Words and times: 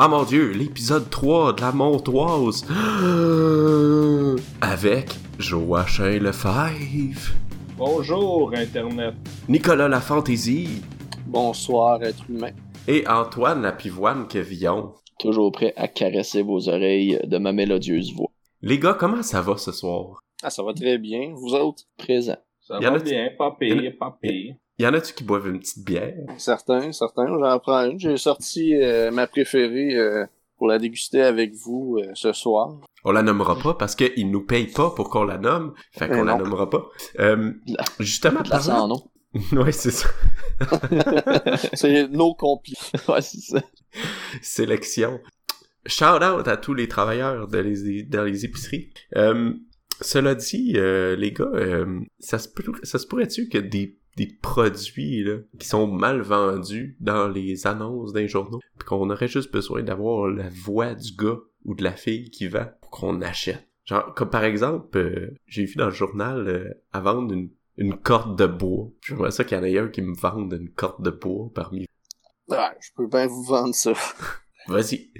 Ah 0.00 0.06
mon 0.06 0.22
dieu, 0.22 0.52
l'épisode 0.52 1.10
3 1.10 1.54
de 1.54 1.60
la 1.60 1.72
Montoise. 1.72 2.64
Avec 4.60 5.08
Joachim 5.40 6.20
Lefebvre, 6.20 7.32
Bonjour, 7.76 8.52
Internet. 8.54 9.14
Nicolas 9.48 9.88
La 9.88 10.00
Fantaisie 10.00 10.82
Bonsoir, 11.26 12.00
être 12.04 12.24
humain. 12.30 12.52
et 12.86 13.06
Antoine 13.08 13.62
La 13.62 13.72
Pivoine 13.72 14.28
Quevillon. 14.28 14.92
Toujours 15.18 15.50
prêt 15.50 15.72
à 15.76 15.88
caresser 15.88 16.42
vos 16.42 16.68
oreilles 16.68 17.18
de 17.24 17.38
ma 17.38 17.52
mélodieuse 17.52 18.14
voix. 18.14 18.30
Les 18.62 18.78
gars, 18.78 18.94
comment 18.94 19.24
ça 19.24 19.42
va 19.42 19.56
ce 19.56 19.72
soir? 19.72 20.20
Ah, 20.44 20.50
ça 20.50 20.62
va 20.62 20.72
très 20.74 20.98
bien. 20.98 21.32
Vous 21.34 21.54
autres? 21.54 21.82
Présent. 21.96 22.36
Ça 22.60 22.78
va 22.78 22.98
bien, 23.00 23.30
pas 23.36 23.56
pire, 23.58 23.92
pas 23.98 24.16
pire. 24.22 24.54
Y 24.80 24.86
en 24.86 24.94
a-tu 24.94 25.12
qui 25.12 25.24
boivent 25.24 25.48
une 25.48 25.58
petite 25.58 25.84
bière? 25.84 26.14
Certains, 26.36 26.92
certains. 26.92 27.26
J'en 27.26 27.58
prends 27.58 27.84
une. 27.84 27.98
J'ai 27.98 28.16
sorti 28.16 28.76
euh, 28.76 29.10
ma 29.10 29.26
préférée 29.26 29.96
euh, 29.96 30.24
pour 30.56 30.68
la 30.68 30.78
déguster 30.78 31.20
avec 31.20 31.52
vous 31.54 31.98
euh, 31.98 32.12
ce 32.14 32.32
soir. 32.32 32.76
On 33.02 33.10
la 33.10 33.22
nommera 33.22 33.58
pas 33.58 33.74
parce 33.74 33.96
qu'ils 33.96 34.30
nous 34.30 34.44
payent 34.44 34.70
pas 34.70 34.90
pour 34.90 35.10
qu'on 35.10 35.24
la 35.24 35.36
nomme. 35.36 35.74
Fait 35.90 36.08
qu'on 36.08 36.22
la 36.22 36.36
nommera 36.36 36.70
pas. 36.70 36.86
Justement, 37.98 38.40
La 38.48 38.60
sans 38.60 38.86
nom. 38.86 39.02
ouais, 39.52 39.72
c'est 39.72 39.90
ça. 39.90 40.08
c'est 41.74 42.08
nos 42.08 42.34
complis. 42.34 42.78
ouais, 43.08 43.20
c'est 43.20 43.40
ça. 43.40 43.60
sélection. 44.42 45.18
Shout 45.86 46.22
out 46.22 46.46
à 46.46 46.56
tous 46.56 46.74
les 46.74 46.86
travailleurs 46.86 47.48
de 47.48 47.58
les, 47.58 48.04
dans 48.04 48.22
les 48.22 48.44
épiceries. 48.44 48.90
Cela 50.00 50.36
dit, 50.36 50.74
les 50.74 51.32
gars, 51.32 51.84
ça 52.20 52.38
se, 52.38 52.48
ça 52.84 52.98
se 53.00 53.06
pourrait-tu 53.06 53.48
que 53.48 53.58
des, 53.58 53.98
des 54.18 54.26
produits 54.26 55.22
là, 55.22 55.38
qui 55.58 55.68
sont 55.68 55.86
mal 55.86 56.20
vendus 56.20 56.96
dans 57.00 57.28
les 57.28 57.66
annonces 57.66 58.12
d'un 58.12 58.26
journaux, 58.26 58.60
puis 58.76 58.86
qu'on 58.86 59.10
aurait 59.10 59.28
juste 59.28 59.52
besoin 59.52 59.82
d'avoir 59.82 60.28
la 60.28 60.48
voix 60.48 60.94
du 60.94 61.12
gars 61.16 61.38
ou 61.64 61.74
de 61.74 61.84
la 61.84 61.92
fille 61.92 62.30
qui 62.30 62.48
vend 62.48 62.66
pour 62.80 62.90
qu'on 62.90 63.22
achète. 63.22 63.68
Genre, 63.84 64.12
comme 64.14 64.28
par 64.28 64.44
exemple, 64.44 64.98
euh, 64.98 65.34
j'ai 65.46 65.64
vu 65.64 65.76
dans 65.76 65.86
le 65.86 65.92
journal 65.92 66.48
euh, 66.48 66.74
à 66.92 67.00
vendre 67.00 67.32
une, 67.32 67.50
une 67.76 67.96
corde 67.96 68.36
de 68.36 68.46
bois. 68.46 68.90
J'aimerais 69.06 69.30
ça 69.30 69.44
qu'il 69.44 69.56
y 69.56 69.60
en 69.60 69.64
ait 69.64 69.78
un 69.78 69.88
qui 69.88 70.02
me 70.02 70.14
vende 70.14 70.52
une 70.52 70.68
corde 70.68 71.02
de 71.02 71.10
bois 71.10 71.48
parmi. 71.54 71.86
Ouais, 72.48 72.58
je 72.80 72.90
peux 72.96 73.06
bien 73.06 73.26
vous 73.26 73.44
vendre 73.44 73.74
ça. 73.74 73.92
Vas-y. 74.68 75.10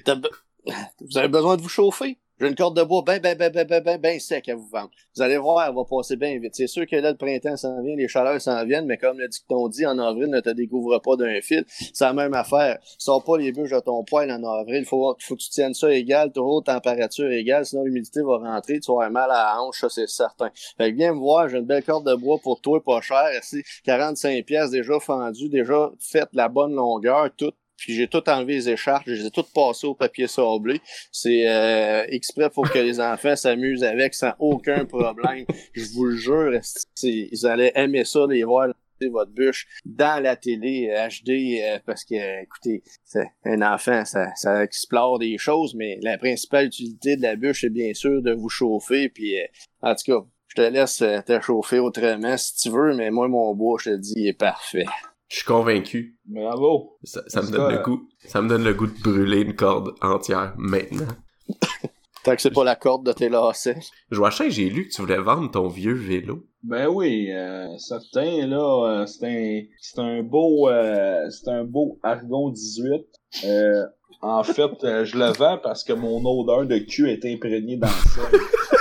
Vous 1.01 1.17
avez 1.17 1.29
besoin 1.29 1.57
de 1.57 1.63
vous 1.63 1.69
chauffer? 1.69 2.19
J'ai 2.41 2.47
une 2.47 2.55
corde 2.55 2.77
de 2.77 2.85
bois 2.85 3.03
ben, 3.05 3.21
ben, 3.21 3.37
ben, 3.37 3.51
ben, 3.51 3.67
ben, 3.67 3.83
ben, 3.83 4.01
ben 4.01 4.21
sec 4.21 4.49
à 4.49 4.55
vous 4.55 4.69
vendre. 4.69 4.91
Vous 5.17 5.23
allez 5.23 5.39
voir, 5.39 5.67
elle 5.69 5.75
va 5.75 5.83
passer 5.85 6.15
bien 6.15 6.39
vite. 6.39 6.55
C'est 6.55 6.69
sûr 6.69 6.87
que 6.87 6.95
là, 6.95 7.11
le 7.11 7.17
printemps 7.17 7.57
s'en 7.57 7.83
vient, 7.83 7.97
les 7.97 8.07
chaleurs 8.07 8.41
s'en 8.41 8.65
viennent, 8.65 8.87
mais 8.87 8.97
comme 8.97 9.19
le 9.19 9.27
dicton 9.27 9.67
dit, 9.69 9.85
en 9.85 9.99
avril, 9.99 10.29
ne 10.29 10.39
te 10.39 10.51
découvre 10.51 10.99
pas 11.01 11.17
d'un 11.17 11.41
fil. 11.41 11.65
C'est 11.69 12.05
la 12.05 12.13
même 12.13 12.35
affaire. 12.35 12.79
Sors 12.97 13.25
pas 13.25 13.39
les 13.39 13.51
bûches 13.51 13.73
de 13.73 13.81
ton 13.81 14.05
poêle 14.05 14.31
en 14.31 14.45
avril. 14.45 14.85
Faut, 14.85 15.17
faut 15.19 15.35
que 15.35 15.41
tu 15.41 15.51
tiennes 15.51 15.75
ça 15.75 15.93
égal, 15.93 16.31
toujours 16.31 16.63
température 16.63 17.31
égale, 17.33 17.67
sinon 17.67 17.83
l'humidité 17.83 18.21
va 18.23 18.39
rentrer, 18.39 18.79
tu 18.79 18.93
vas 18.93 19.05
avoir 19.05 19.11
mal 19.11 19.31
à 19.33 19.55
la 19.55 19.61
hanche, 19.61 19.81
ça 19.81 19.89
c'est 19.89 20.09
certain. 20.09 20.51
Fait 20.77 20.93
que 20.93 20.97
viens 20.97 21.15
me 21.15 21.19
voir, 21.19 21.49
j'ai 21.49 21.59
une 21.59 21.67
belle 21.67 21.83
corde 21.83 22.09
de 22.09 22.15
bois 22.15 22.39
pour 22.41 22.61
toi, 22.61 22.81
pas 22.83 23.01
cher. 23.01 23.27
C'est 23.43 23.65
45 23.85 24.45
pièces 24.45 24.71
déjà 24.71 25.01
fendues, 25.01 25.49
déjà 25.49 25.91
faites 25.99 26.31
la 26.35 26.49
bonne 26.49 26.75
longueur, 26.75 27.31
tout. 27.37 27.53
Puis 27.79 27.95
j'ai 27.95 28.09
tout 28.09 28.29
enlevé 28.29 28.55
les 28.55 28.69
écharpes, 28.69 29.05
je 29.07 29.13
les 29.15 29.27
ai 29.27 29.31
toutes 29.31 29.53
passées 29.55 29.87
au 29.87 29.95
papier 29.95 30.27
sablé. 30.27 30.81
C'est 31.11 31.49
euh, 31.49 32.05
exprès 32.09 32.51
pour 32.51 32.71
que 32.71 32.79
les 32.79 33.01
enfants 33.01 33.37
s'amusent 33.37 33.85
avec 33.85 34.15
sans 34.15 34.33
aucun 34.39 34.85
problème. 34.85 35.47
Je 35.73 35.85
vous 35.95 36.05
le 36.05 36.17
jure, 36.17 36.61
ils 37.03 37.47
allaient 37.47 37.73
aimer 37.75 38.05
ça, 38.05 38.27
les 38.29 38.45
voir 38.45 38.69
votre 39.07 39.31
bûche 39.31 39.67
dans 39.85 40.21
la 40.23 40.35
télé 40.37 40.91
euh, 40.91 41.09
HD 41.09 41.61
euh, 41.63 41.79
parce 41.87 42.05
que 42.05 42.15
euh, 42.15 42.43
écoutez, 42.43 42.83
c'est 43.05 43.31
un 43.45 43.63
enfant, 43.63 44.05
ça, 44.05 44.35
ça 44.35 44.65
explore 44.65 45.19
des 45.19 45.39
choses, 45.39 45.75
mais 45.75 45.99
la 46.03 46.19
principale 46.19 46.67
utilité 46.67 47.17
de 47.17 47.23
la 47.23 47.37
bûche, 47.37 47.61
c'est 47.61 47.71
bien 47.71 47.95
sûr 47.95 48.21
de 48.23 48.33
vous 48.33 48.49
chauffer. 48.49 49.09
Puis 49.09 49.39
euh, 49.39 49.47
en 49.83 49.95
tout 49.95 50.13
cas, 50.13 50.27
je 50.49 50.55
te 50.57 50.63
laisse 50.63 51.03
euh, 51.03 51.21
te 51.21 51.41
chauffer 51.41 51.79
autrement 51.79 52.37
si 52.37 52.57
tu 52.57 52.71
veux, 52.71 52.95
mais 52.95 53.11
moi 53.11 53.29
mon 53.29 53.55
bois, 53.55 53.79
je 53.81 53.91
te 53.91 53.97
dis, 53.97 54.15
il 54.17 54.29
est 54.29 54.39
parfait. 54.39 54.87
Je 55.29 55.37
suis 55.37 55.45
convaincu. 55.45 56.17
Bravo. 56.27 56.99
Ça, 57.05 57.23
ça 57.27 57.43
me 57.43 57.51
donne 57.51 57.69
que- 57.71 57.77
le 57.77 57.83
goût. 57.83 58.09
Ça 58.27 58.41
me 58.43 58.49
donne 58.49 58.65
le 58.65 58.75
goût 58.75 58.87
de 58.87 59.01
brûler 59.03 59.41
une 59.43 59.55
corde 59.55 59.95
entière 60.01 60.55
maintenant. 60.57 61.07
Tant 62.25 62.35
que 62.35 62.43
c'est 62.43 62.51
pas 62.51 62.65
la 62.65 62.77
corde 62.77 63.07
de 63.07 63.13
tes 63.13 63.29
lacets. 63.29 63.79
Joachim, 64.11 64.49
j'ai 64.49 64.69
lu 64.69 64.89
que 64.89 64.93
tu 64.95 65.01
voulais 65.03 65.19
vendre 65.19 65.51
ton 65.51 65.69
vieux 65.69 65.95
vélo. 65.95 66.45
Ben 66.63 66.89
oui, 66.89 67.31
euh, 67.31 67.67
certain, 67.79 68.47
là, 68.47 69.03
euh, 69.03 69.07
c'est 69.07 69.27
un, 69.27 69.63
c'est 69.81 70.01
un 70.01 70.23
beau, 70.23 70.69
euh, 70.69 71.21
c'est 71.31 71.49
un 71.51 71.65
beau 71.65 71.99
Argon 72.03 72.51
18. 72.51 73.05
Euh, 73.45 73.85
en 74.21 74.43
fait, 74.43 74.71
euh, 74.83 75.05
je 75.05 75.17
le 75.17 75.27
vends 75.33 75.59
parce 75.63 75.85
que 75.85 75.93
mon 75.93 76.23
odeur 76.25 76.67
de 76.67 76.79
cul 76.79 77.09
est 77.11 77.25
imprégnée 77.25 77.77
dans 77.77 77.87
fait 77.87 78.37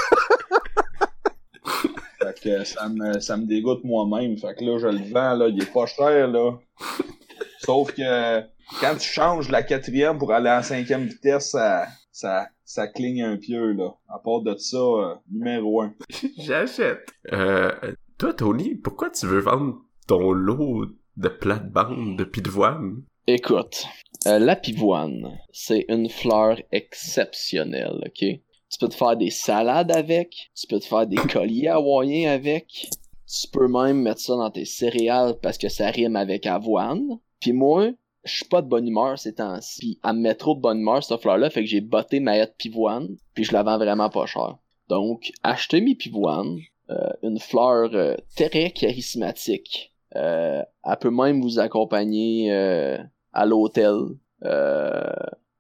que 2.39 2.63
ça 2.63 2.89
me, 2.89 3.19
ça 3.19 3.37
me 3.37 3.45
dégoûte 3.45 3.83
moi-même. 3.83 4.37
Fait 4.37 4.55
que 4.55 4.63
là, 4.63 4.77
je 4.77 4.87
le 4.87 5.11
vends, 5.11 5.33
là, 5.35 5.47
il 5.47 5.61
est 5.61 5.73
pas 5.73 5.85
cher, 5.85 6.27
là. 6.27 6.57
Sauf 7.59 7.93
que 7.93 8.41
quand 8.79 8.95
tu 8.97 9.09
changes 9.09 9.49
la 9.49 9.63
quatrième 9.63 10.17
pour 10.17 10.31
aller 10.33 10.45
la 10.45 10.63
cinquième 10.63 11.05
vitesse, 11.05 11.51
ça, 11.51 11.87
ça, 12.11 12.47
ça 12.65 12.87
cligne 12.87 13.23
un 13.23 13.37
peu, 13.37 13.73
là. 13.73 13.95
À 14.09 14.19
part 14.19 14.41
de 14.41 14.55
ça, 14.57 14.77
euh, 14.77 15.15
numéro 15.31 15.81
un. 15.81 15.93
J'achète. 16.37 17.07
Euh, 17.31 17.71
toi, 18.17 18.33
Tony, 18.33 18.75
pourquoi 18.75 19.09
tu 19.09 19.25
veux 19.25 19.39
vendre 19.39 19.81
ton 20.07 20.31
lot 20.31 20.85
de 21.17 21.29
plate-bande 21.29 22.17
de 22.17 22.23
pivoine? 22.23 23.03
Écoute, 23.27 23.85
euh, 24.25 24.39
la 24.39 24.55
pivoine, 24.55 25.37
c'est 25.51 25.85
une 25.89 26.09
fleur 26.09 26.57
exceptionnelle, 26.71 27.99
ok? 28.05 28.39
Tu 28.69 28.79
peux 28.79 28.89
te 28.89 28.95
faire 28.95 29.15
des 29.15 29.29
salades 29.29 29.91
avec, 29.91 30.51
tu 30.55 30.67
peux 30.67 30.79
te 30.79 30.85
faire 30.85 31.07
des 31.07 31.15
colliers 31.31 31.69
hawaïens 31.69 32.31
avec, 32.31 32.89
tu 33.27 33.47
peux 33.51 33.67
même 33.67 34.01
mettre 34.01 34.21
ça 34.21 34.35
dans 34.35 34.51
tes 34.51 34.65
céréales 34.65 35.35
parce 35.41 35.57
que 35.57 35.69
ça 35.69 35.89
rime 35.89 36.15
avec 36.15 36.45
avoine. 36.45 37.19
Puis 37.39 37.53
moi, 37.53 37.91
je 38.23 38.35
suis 38.35 38.45
pas 38.45 38.61
de 38.61 38.67
bonne 38.67 38.87
humeur 38.87 39.17
ces 39.17 39.35
temps-ci. 39.35 39.79
Puis 39.79 39.99
elle 40.03 40.13
me 40.13 40.21
met 40.21 40.35
trop 40.35 40.55
de 40.55 40.61
bonne 40.61 40.79
humeur 40.79 41.03
cette 41.03 41.21
fleur-là, 41.21 41.49
fait 41.49 41.61
que 41.61 41.69
j'ai 41.69 41.81
botté 41.81 42.19
ma 42.19 42.37
haie 42.37 42.45
de 42.45 42.53
pivoine, 42.57 43.17
puis 43.33 43.43
je 43.43 43.53
la 43.53 43.63
vends 43.63 43.77
vraiment 43.77 44.09
pas 44.09 44.25
cher. 44.25 44.57
Donc, 44.89 45.31
achetez 45.43 45.81
mes 45.81 45.95
pivoines, 45.95 46.59
euh, 46.89 47.09
une 47.21 47.39
fleur 47.39 47.89
euh, 47.93 48.15
très 48.35 48.71
charismatique. 48.71 49.93
Euh, 50.15 50.63
elle 50.83 50.97
peut 50.99 51.11
même 51.11 51.41
vous 51.41 51.59
accompagner 51.59 52.51
euh, 52.53 52.97
à 53.33 53.45
l'hôtel 53.45 53.95
euh, 54.43 55.13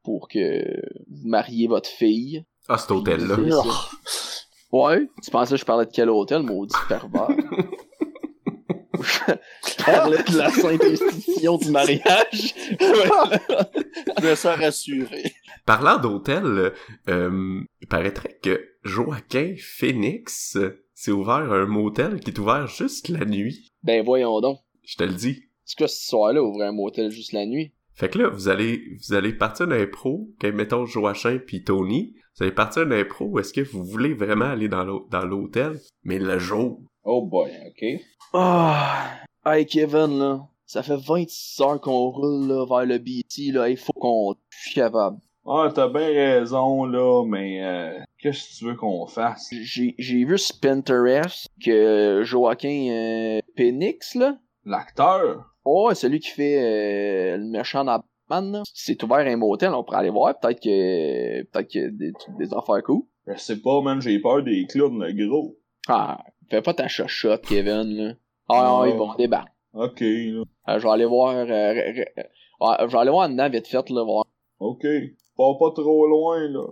pour 0.03 0.29
que 0.29 0.81
vous 1.09 1.27
mariez 1.27 1.67
votre 1.67 1.89
fille. 1.89 2.45
Ah, 2.69 2.77
cet 2.77 2.91
hôtel-là. 2.91 3.37
Ouais, 4.71 5.07
tu 5.23 5.31
pensais 5.31 5.55
que 5.55 5.59
je 5.59 5.65
parlais 5.65 5.85
de 5.85 5.91
quel 5.91 6.09
hôtel, 6.09 6.41
maudit 6.41 6.75
pervers? 6.89 7.29
je 8.99 9.83
parlais 9.83 10.23
de 10.23 10.37
la 10.37 10.49
sainte 10.49 10.83
institution 10.83 11.57
du 11.57 11.71
mariage. 11.71 12.53
je 12.79 14.25
me 14.25 14.35
sens 14.35 14.57
rassuré. 14.57 15.31
Parlant 15.65 15.97
d'hôtel, 15.97 16.73
euh, 17.07 17.61
il 17.81 17.87
paraîtrait 17.87 18.37
que 18.41 18.61
Joaquin 18.83 19.55
Phoenix 19.57 20.57
s'est 20.93 21.11
ouvert 21.11 21.51
un 21.53 21.65
motel 21.65 22.19
qui 22.19 22.31
est 22.31 22.39
ouvert 22.39 22.67
juste 22.67 23.07
la 23.09 23.23
nuit. 23.23 23.71
Ben 23.83 24.03
voyons 24.03 24.41
donc. 24.41 24.59
Je 24.83 24.95
te 24.95 25.03
le 25.03 25.13
dis. 25.13 25.43
C'est 25.63 25.77
quoi 25.77 25.87
ce 25.87 26.05
soir-là, 26.07 26.41
ouvrir 26.41 26.67
un 26.67 26.71
motel 26.71 27.11
juste 27.11 27.33
la 27.33 27.45
nuit? 27.45 27.73
Fait 27.93 28.09
que 28.09 28.19
là, 28.19 28.29
vous 28.29 28.47
allez, 28.47 28.81
vous 29.07 29.13
allez 29.15 29.33
partir 29.33 29.67
d'un 29.67 29.87
pro, 29.87 30.29
mettons 30.43 30.85
Joachim 30.85 31.39
puis 31.45 31.63
Tony, 31.63 32.15
vous 32.37 32.43
allez 32.43 32.53
partir 32.53 32.85
d'un 32.85 33.03
pro 33.05 33.25
où 33.25 33.39
est-ce 33.39 33.53
que 33.53 33.61
vous 33.61 33.83
voulez 33.83 34.13
vraiment 34.13 34.45
aller 34.45 34.67
dans 34.69 34.83
l'hô- 34.83 35.07
dans 35.09 35.25
l'hôtel, 35.25 35.79
mais 36.03 36.19
le 36.19 36.37
jour. 36.39 36.79
Oh 37.03 37.21
boy, 37.25 37.49
ok. 37.67 37.99
Ah, 38.33 39.09
hey 39.45 39.65
Kevin, 39.65 40.19
là, 40.19 40.47
ça 40.65 40.83
fait 40.83 40.97
26 40.97 41.61
heures 41.61 41.81
qu'on 41.81 42.09
roule 42.09 42.47
là, 42.47 42.65
vers 42.65 42.85
le 42.85 42.97
BT, 42.97 43.51
là, 43.53 43.69
il 43.69 43.77
faut 43.77 43.93
qu'on 43.93 44.35
je 44.49 44.57
suis 44.69 44.73
capable. 44.75 45.17
Ah, 45.49 45.71
t'as 45.73 45.87
bien 45.87 46.07
raison, 46.07 46.83
là, 46.85 47.23
mais 47.25 47.63
euh, 47.63 47.99
qu'est-ce 48.19 48.49
que 48.49 48.57
tu 48.59 48.65
veux 48.65 48.75
qu'on 48.75 49.07
fasse? 49.07 49.47
J'ai 49.51 49.95
j'ai 49.97 50.25
vu 50.25 50.37
sur 50.37 50.59
Pinterest 50.59 51.47
que 51.63 52.21
Joaquin 52.25 52.89
euh, 52.91 53.39
Penix, 53.55 54.13
là, 54.15 54.37
L'acteur? 54.65 55.45
oh, 55.63 55.93
celui 55.93 56.19
qui 56.19 56.29
fait 56.31 56.57
euh, 56.59 57.37
le 57.37 57.45
méchant 57.45 57.85
dans 57.85 58.03
Batman, 58.29 58.51
là, 58.51 58.63
c'est 58.73 59.01
ouvert 59.03 59.19
un 59.19 59.37
motel, 59.37 59.73
on 59.73 59.83
pourrait 59.83 59.99
aller 59.99 60.09
voir, 60.09 60.37
peut-être 60.39 60.59
que 60.61 61.43
peut-être 61.43 61.71
que 61.71 61.89
des, 61.89 62.11
des 62.37 62.53
affaires 62.53 62.83
cool. 62.83 63.03
Je 63.25 63.37
sais 63.37 63.57
pas, 63.61 63.81
man, 63.81 64.01
j'ai 64.01 64.19
peur 64.19 64.43
des 64.43 64.65
clowns, 64.67 65.03
le 65.03 65.27
gros. 65.27 65.57
Ah, 65.87 66.23
fais 66.49 66.61
pas 66.61 66.73
ta 66.73 66.87
chochotte, 66.87 67.45
Kevin, 67.45 67.83
là. 67.95 68.13
Ah, 68.49 68.79
Oh. 68.81 68.85
ils 68.85 68.95
vont 68.95 69.13
débarquer. 69.15 69.51
Ok, 69.73 69.99
là. 70.01 70.43
Euh, 70.69 70.79
je 70.79 70.83
vais 70.83 70.89
aller 70.89 71.05
voir, 71.05 71.33
euh, 71.35 71.45
je 71.47 72.85
vais 72.91 72.97
aller 72.97 73.11
voir 73.11 73.29
dedans 73.29 73.49
vite 73.49 73.67
fait, 73.67 73.89
là, 73.89 74.03
voir. 74.03 74.25
Ok. 74.59 74.85
Pars 75.37 75.57
pas 75.59 75.71
trop 75.71 76.07
loin, 76.07 76.47
là. 76.49 76.67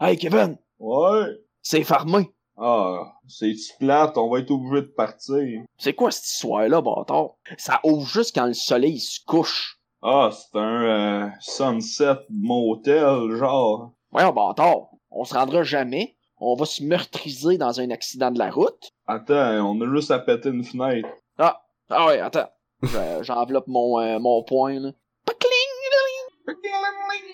Hey 0.00 0.16
Kevin, 0.18 0.56
Ouais. 0.80 1.38
c'est 1.62 1.84
farmé. 1.84 2.30
Ah, 2.56 3.12
c'est 3.28 3.54
plate, 3.78 4.16
on 4.18 4.28
va 4.30 4.40
être 4.40 4.50
obligé 4.50 4.82
de 4.82 4.92
partir. 4.94 5.62
C'est 5.78 5.94
quoi 5.94 6.10
cette 6.10 6.26
histoire-là, 6.26 6.80
bâtard? 6.80 7.30
Ça 7.56 7.80
ouvre 7.84 8.06
juste 8.06 8.34
quand 8.34 8.46
le 8.46 8.52
soleil 8.54 8.98
se 9.00 9.20
couche. 9.26 9.78
Ah, 10.02 10.30
c'est 10.32 10.58
un 10.58 10.82
euh, 10.82 11.28
sunset 11.40 12.16
motel, 12.30 13.36
genre. 13.36 13.92
Voyons, 14.10 14.32
bâtard. 14.32 14.88
On 15.10 15.24
se 15.24 15.34
rendra 15.34 15.62
jamais. 15.62 16.16
On 16.38 16.54
va 16.54 16.64
se 16.66 16.82
meurtriser 16.82 17.56
dans 17.56 17.80
un 17.80 17.90
accident 17.90 18.30
de 18.30 18.38
la 18.38 18.50
route. 18.50 18.90
Attends, 19.06 19.60
on 19.70 19.80
a 19.80 19.94
juste 19.94 20.10
à 20.10 20.18
péter 20.18 20.48
une 20.48 20.64
fenêtre. 20.64 21.08
Ah, 21.38 21.62
ah 21.88 22.06
ouais, 22.06 22.18
attends. 22.20 22.48
Je- 22.82 23.22
J'enveloppe 23.22 23.68
mon, 23.68 24.00
euh, 24.00 24.18
mon 24.18 24.42
point, 24.42 24.78
là. 24.80 24.90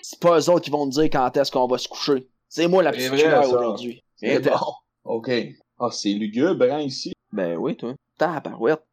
C'est 0.01 0.19
pas 0.19 0.39
eux 0.39 0.49
autres 0.49 0.61
qui 0.65 0.69
vont 0.69 0.85
me 0.85 0.91
dire 0.91 1.03
quand 1.05 1.35
est-ce 1.37 1.51
qu'on 1.51 1.67
va 1.67 1.77
se 1.77 1.87
coucher. 1.87 2.27
C'est 2.47 2.67
moi 2.67 2.83
la 2.83 2.91
petite 2.91 3.11
aujourd'hui. 3.11 4.03
C'est 4.15 4.27
Et 4.27 4.39
bon. 4.39 4.51
OK. 5.09 5.31
Ah, 5.79 5.89
c'est 5.91 6.09
lugubre, 6.13 6.65
hein, 6.71 6.81
ici. 6.81 7.13
Ben 7.31 7.55
oui, 7.57 7.75
toi. 7.75 7.93
Tabarouette. 8.17 8.83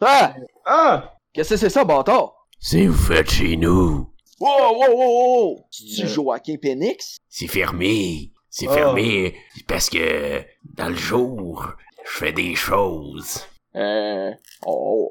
Ah! 0.00 0.34
Ah! 0.66 1.14
Qu'est-ce 1.32 1.50
que 1.50 1.56
c'est 1.56 1.70
ça, 1.70 1.84
bâtard? 1.84 2.34
C'est 2.58 2.86
vous 2.86 2.94
faites 2.94 3.30
chez 3.30 3.56
nous? 3.56 4.10
Wow, 4.38 4.74
wow, 4.74 4.90
wow, 4.90 5.46
wow! 5.54 5.66
C'est-tu 5.70 6.02
Euh. 6.04 6.08
Joaquin 6.08 6.56
Penix? 6.60 7.16
C'est 7.28 7.46
fermé. 7.46 8.32
C'est 8.50 8.68
Ah. 8.68 8.74
fermé 8.74 9.34
parce 9.66 9.88
que 9.88 10.42
dans 10.74 10.88
le 10.88 10.94
jour, 10.94 11.72
je 12.04 12.10
fais 12.10 12.32
des 12.32 12.54
choses. 12.54 13.40
Euh, 13.74 14.30
on, 14.66 15.08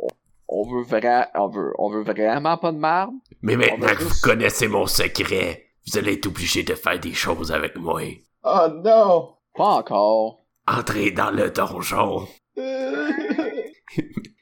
on 0.48 0.64
veut 0.70 0.84
vra- 0.84 1.30
on 1.36 1.48
veut, 1.48 1.74
on 1.80 1.90
veut 1.90 2.04
vraiment 2.04 2.58
pas 2.58 2.72
de 2.72 2.78
marde? 2.78 3.14
Mais 3.42 3.56
maintenant 3.56 3.96
que 3.96 4.04
vous 4.04 4.22
connaissez 4.22 4.68
mon 4.68 4.86
secret, 4.86 5.66
vous 5.88 5.98
allez 5.98 6.14
être 6.14 6.28
obligé 6.28 6.62
de 6.64 6.76
faire 6.76 7.00
des 7.00 7.14
choses 7.14 7.52
avec 7.52 7.76
moi. 7.78 8.02
Ah, 8.44 8.72
non! 8.84 9.32
Pas 9.56 9.76
encore. 9.78 10.46
Entrez 10.68 11.12
dans 11.12 11.32
le 11.32 11.50
donjon. 11.52 12.28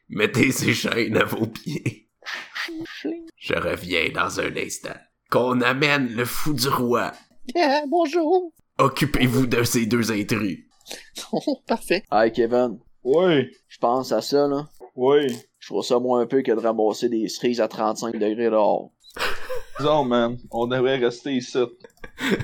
Mettez 0.09 0.51
ces 0.51 0.73
chaînes 0.73 1.17
à 1.17 1.25
vos 1.25 1.47
pieds. 1.47 2.09
Je 3.37 3.53
reviens 3.55 4.09
dans 4.13 4.39
un 4.39 4.55
instant. 4.55 4.95
Qu'on 5.29 5.61
amène 5.61 6.13
le 6.15 6.25
fou 6.25 6.53
du 6.53 6.67
roi. 6.69 7.11
Yeah, 7.55 7.83
bonjour. 7.87 8.53
Occupez-vous 8.77 9.47
de 9.47 9.63
ces 9.63 9.85
deux 9.85 10.11
intrus. 10.11 10.59
Parfait. 11.67 12.03
Hey, 12.11 12.31
Kevin, 12.31 12.79
oui, 13.03 13.49
je 13.67 13.77
pense 13.79 14.11
à 14.11 14.21
ça, 14.21 14.47
là. 14.47 14.67
oui. 14.95 15.27
Je 15.59 15.67
trouve 15.69 15.83
ça 15.85 15.97
moins 15.97 16.19
un 16.21 16.25
peu 16.25 16.41
que 16.41 16.51
de 16.51 16.59
ramasser 16.59 17.07
des 17.07 17.29
cerises 17.29 17.61
à 17.61 17.69
35 17.69 18.13
degrés 18.15 18.49
dehors. 18.49 18.91
Disons, 19.79 20.03
man, 20.03 20.37
on 20.51 20.67
devrait 20.67 20.97
rester 20.97 21.33
ici. 21.35 21.59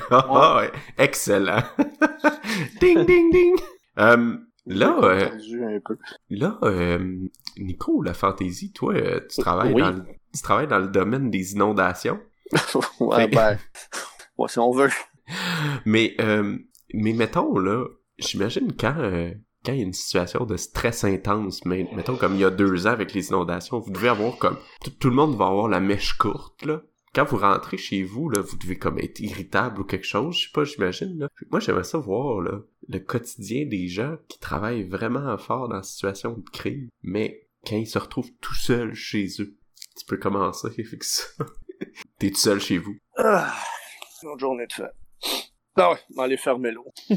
Ah, 0.09 0.57
ouais. 0.57 0.71
Excellent. 0.97 1.61
ding, 2.79 3.05
ding, 3.05 3.31
ding. 3.31 3.55
Euh, 3.97 4.37
là, 4.65 4.97
euh, 5.03 5.19
Perdu 5.25 5.63
un 5.65 5.79
peu. 5.85 5.97
là, 6.29 6.57
euh, 6.63 7.17
Nico, 7.57 8.01
la 8.01 8.13
fantaisie, 8.13 8.71
toi, 8.71 8.93
euh, 8.93 9.19
tu 9.29 9.41
travailles 9.41 9.73
Oui. 9.73 9.81
dans 9.81 9.91
le, 9.91 10.03
tu 10.33 10.41
travailles 10.41 10.67
dans 10.67 10.79
le 10.79 10.87
domaine 10.87 11.29
des 11.29 11.51
inondations. 11.53 12.17
ouais, 13.01 13.27
Fait- 13.27 13.35
ben. 13.35 13.57
Ouais, 14.37 14.47
si 14.47 14.57
on 14.59 14.71
veut. 14.71 14.89
Mais, 15.85 16.15
euh, 16.21 16.57
mais 16.93 17.11
mettons, 17.13 17.57
là, 17.59 17.85
j'imagine 18.19 18.71
quand, 18.79 18.95
euh, 18.99 19.31
quand 19.65 19.73
il 19.73 19.79
y 19.79 19.81
a 19.81 19.85
une 19.85 19.91
situation 19.93 20.45
de 20.45 20.55
stress 20.55 21.03
intense, 21.03 21.65
mais 21.65 21.85
mettons 21.93 22.15
comme 22.15 22.35
il 22.35 22.39
y 22.41 22.45
a 22.45 22.49
deux 22.49 22.87
ans 22.87 22.91
avec 22.91 23.13
les 23.13 23.27
inondations, 23.29 23.79
vous 23.79 23.91
devez 23.91 24.07
avoir 24.09 24.37
comme, 24.37 24.57
tout, 24.83 24.91
tout 24.91 25.09
le 25.09 25.15
monde 25.15 25.35
va 25.35 25.47
avoir 25.47 25.67
la 25.67 25.79
mèche 25.81 26.13
courte, 26.13 26.63
là. 26.65 26.81
Quand 27.13 27.25
vous 27.25 27.37
rentrez 27.37 27.77
chez 27.77 28.03
vous, 28.03 28.29
là, 28.29 28.41
vous 28.41 28.57
devez 28.57 28.77
comme 28.77 28.99
être 28.99 29.19
irritable 29.19 29.81
ou 29.81 29.83
quelque 29.83 30.05
chose, 30.05 30.37
je 30.37 30.43
sais 30.45 30.51
pas, 30.53 30.63
j'imagine, 30.63 31.17
là. 31.17 31.29
Moi, 31.49 31.59
j'aimerais 31.59 31.83
ça 31.83 31.97
voir, 31.97 32.41
là, 32.41 32.61
le 32.87 32.99
quotidien 32.99 33.65
des 33.65 33.87
gens 33.87 34.17
qui 34.27 34.39
travaillent 34.39 34.87
vraiment 34.87 35.37
fort 35.37 35.69
dans 35.69 35.77
la 35.77 35.83
situation 35.83 36.33
de 36.33 36.49
crise, 36.49 36.89
mais 37.01 37.47
quand 37.65 37.77
ils 37.77 37.87
se 37.87 37.99
retrouvent 37.99 38.31
tout 38.41 38.55
seuls 38.55 38.93
chez 38.93 39.27
eux. 39.39 39.55
Tu 39.97 40.05
peux 40.05 40.17
commencer 40.17 40.67
avec 40.67 41.03
ça. 41.03 41.23
T'es 42.19 42.31
tout 42.31 42.37
seul 42.37 42.59
chez 42.59 42.77
vous. 42.77 42.95
Ah, 43.17 43.53
une 44.23 44.39
journée 44.39 44.67
de 44.67 44.73
fête. 44.73 44.95
Ah 45.75 45.91
ouais, 45.91 45.99
va 46.15 46.23
aller 46.23 46.37
fermer 46.37 46.71
l'eau. 46.71 46.91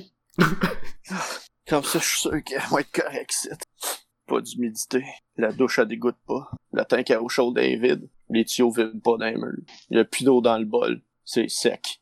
Comme 1.68 1.84
ça, 1.84 1.98
je 1.98 2.04
suis 2.04 2.20
sûr 2.20 2.44
qu'elle 2.44 2.62
va 2.70 2.80
être 2.80 2.92
correcte. 2.92 3.48
Pas 4.26 4.40
d'humidité. 4.40 5.04
La 5.36 5.52
douche, 5.52 5.78
elle 5.78 5.88
dégoûte 5.88 6.18
pas. 6.26 6.50
La 6.72 6.84
tank 6.84 7.10
à 7.10 7.22
eau 7.22 7.28
chaude 7.28 7.58
est 7.58 7.76
vide. 7.76 8.08
Les 8.32 8.44
tuyaux 8.44 8.70
vident 8.70 9.00
pas 9.00 9.16
dans 9.18 9.26
les. 9.26 9.36
Il 9.90 9.96
y 9.98 10.00
a 10.00 10.04
plus 10.04 10.24
d'eau 10.24 10.40
dans 10.40 10.58
le 10.58 10.64
bol. 10.64 11.02
C'est 11.24 11.48
sec. 11.48 12.00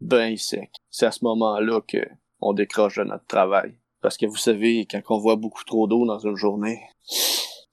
Ben 0.00 0.36
sec. 0.36 0.70
C'est 0.90 1.06
à 1.06 1.12
ce 1.12 1.24
moment-là 1.24 1.80
que 1.80 1.98
on 2.40 2.52
décroche 2.52 2.98
de 2.98 3.04
notre 3.04 3.26
travail. 3.26 3.78
Parce 4.00 4.16
que 4.16 4.26
vous 4.26 4.36
savez, 4.36 4.86
quand 4.86 5.00
on 5.08 5.18
voit 5.18 5.36
beaucoup 5.36 5.64
trop 5.64 5.86
d'eau 5.86 6.06
dans 6.06 6.18
une 6.18 6.36
journée, 6.36 6.80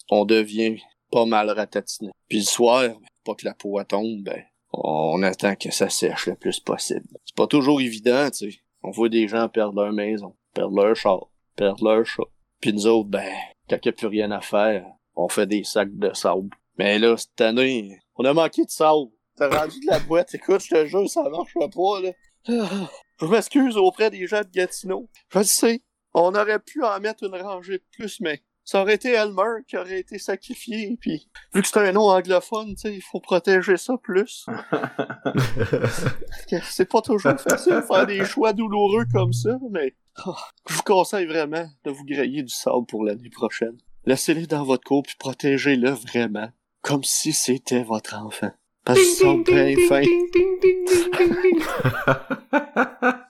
on 0.09 0.25
devient 0.25 0.77
pas 1.11 1.25
mal 1.25 1.49
ratatiné. 1.49 2.11
Puis 2.27 2.39
le 2.39 2.45
soir, 2.45 2.89
pas 3.23 3.35
que 3.35 3.45
la 3.45 3.53
peau 3.53 3.81
tombe, 3.83 4.23
ben, 4.23 4.41
on 4.71 5.21
attend 5.21 5.55
que 5.55 5.71
ça 5.71 5.89
sèche 5.89 6.27
le 6.27 6.35
plus 6.35 6.59
possible. 6.59 7.07
C'est 7.25 7.35
pas 7.35 7.47
toujours 7.47 7.81
évident, 7.81 8.29
tu 8.31 8.51
sais. 8.51 8.59
On 8.81 8.91
voit 8.91 9.09
des 9.09 9.27
gens 9.27 9.47
perdre 9.47 9.81
leur 9.81 9.93
maison, 9.93 10.35
perdre 10.53 10.75
leur 10.75 10.95
char, 10.95 11.27
perdre 11.55 11.83
leur 11.83 12.05
chat. 12.05 12.23
Puis 12.59 12.73
nous 12.73 12.87
autres, 12.87 13.09
ben, 13.09 13.31
quand 13.69 13.77
il 13.77 13.87
n'y 13.87 13.89
a 13.89 13.93
plus 13.93 14.07
rien 14.07 14.31
à 14.31 14.41
faire, 14.41 14.85
on 15.15 15.29
fait 15.29 15.45
des 15.45 15.63
sacs 15.63 15.95
de 15.95 16.13
sable. 16.13 16.49
Mais 16.77 16.99
là, 16.99 17.15
cette 17.17 17.41
année, 17.41 17.99
on 18.15 18.25
a 18.25 18.33
manqué 18.33 18.65
de 18.65 18.69
sable. 18.69 19.09
T'as 19.35 19.49
rendu 19.49 19.79
de 19.79 19.87
la 19.87 19.99
boîte, 19.99 20.33
écoute, 20.35 20.61
je 20.61 20.69
te 20.69 20.85
jure, 20.85 21.09
ça 21.09 21.23
marche 21.29 21.53
pas, 21.53 22.01
là. 22.01 22.11
Je 23.19 23.27
m'excuse 23.27 23.77
auprès 23.77 24.09
des 24.09 24.27
gens 24.27 24.41
de 24.41 24.49
Gatineau. 24.51 25.07
Je 25.29 25.39
le 25.39 25.45
sais, 25.45 25.81
on 26.13 26.35
aurait 26.35 26.59
pu 26.59 26.83
en 26.83 26.99
mettre 26.99 27.23
une 27.23 27.35
rangée 27.35 27.77
de 27.77 27.85
plus, 27.91 28.19
mais 28.19 28.43
ça 28.65 28.81
aurait 28.81 28.95
été 28.95 29.11
Elmer 29.11 29.63
qui 29.67 29.77
aurait 29.77 29.99
été 29.99 30.17
sacrifié, 30.17 30.97
puis 30.99 31.27
vu 31.53 31.61
que 31.61 31.67
c'est 31.67 31.79
un 31.79 31.91
nom 31.91 32.09
anglophone, 32.09 32.75
tu 32.75 32.81
sais, 32.81 32.95
il 32.95 33.01
faut 33.01 33.19
protéger 33.19 33.77
ça 33.77 33.97
plus. 33.97 34.45
C'est 36.63 36.89
pas 36.89 37.01
toujours 37.01 37.39
facile 37.39 37.75
de 37.75 37.81
faire 37.81 38.07
des 38.07 38.23
choix 38.25 38.53
douloureux 38.53 39.05
comme 39.11 39.33
ça, 39.33 39.57
mais 39.69 39.95
oh, 40.25 40.35
je 40.69 40.75
vous 40.75 40.83
conseille 40.83 41.25
vraiment 41.25 41.65
de 41.83 41.91
vous 41.91 42.05
griller 42.05 42.43
du 42.43 42.53
sable 42.53 42.85
pour 42.85 43.03
l'année 43.03 43.29
prochaine. 43.29 43.77
Laissez-les 44.05 44.47
dans 44.47 44.63
votre 44.63 44.83
cour 44.83 45.03
puis 45.03 45.15
protégez-le 45.19 45.89
vraiment, 45.91 46.49
comme 46.83 47.03
si 47.03 47.33
c'était 47.33 47.83
votre 47.83 48.15
enfant. 48.15 48.51
Parce 48.85 48.99
qu'ils 48.99 49.15
sont 49.15 49.39
bien 49.39 49.73
fins. 49.87 50.03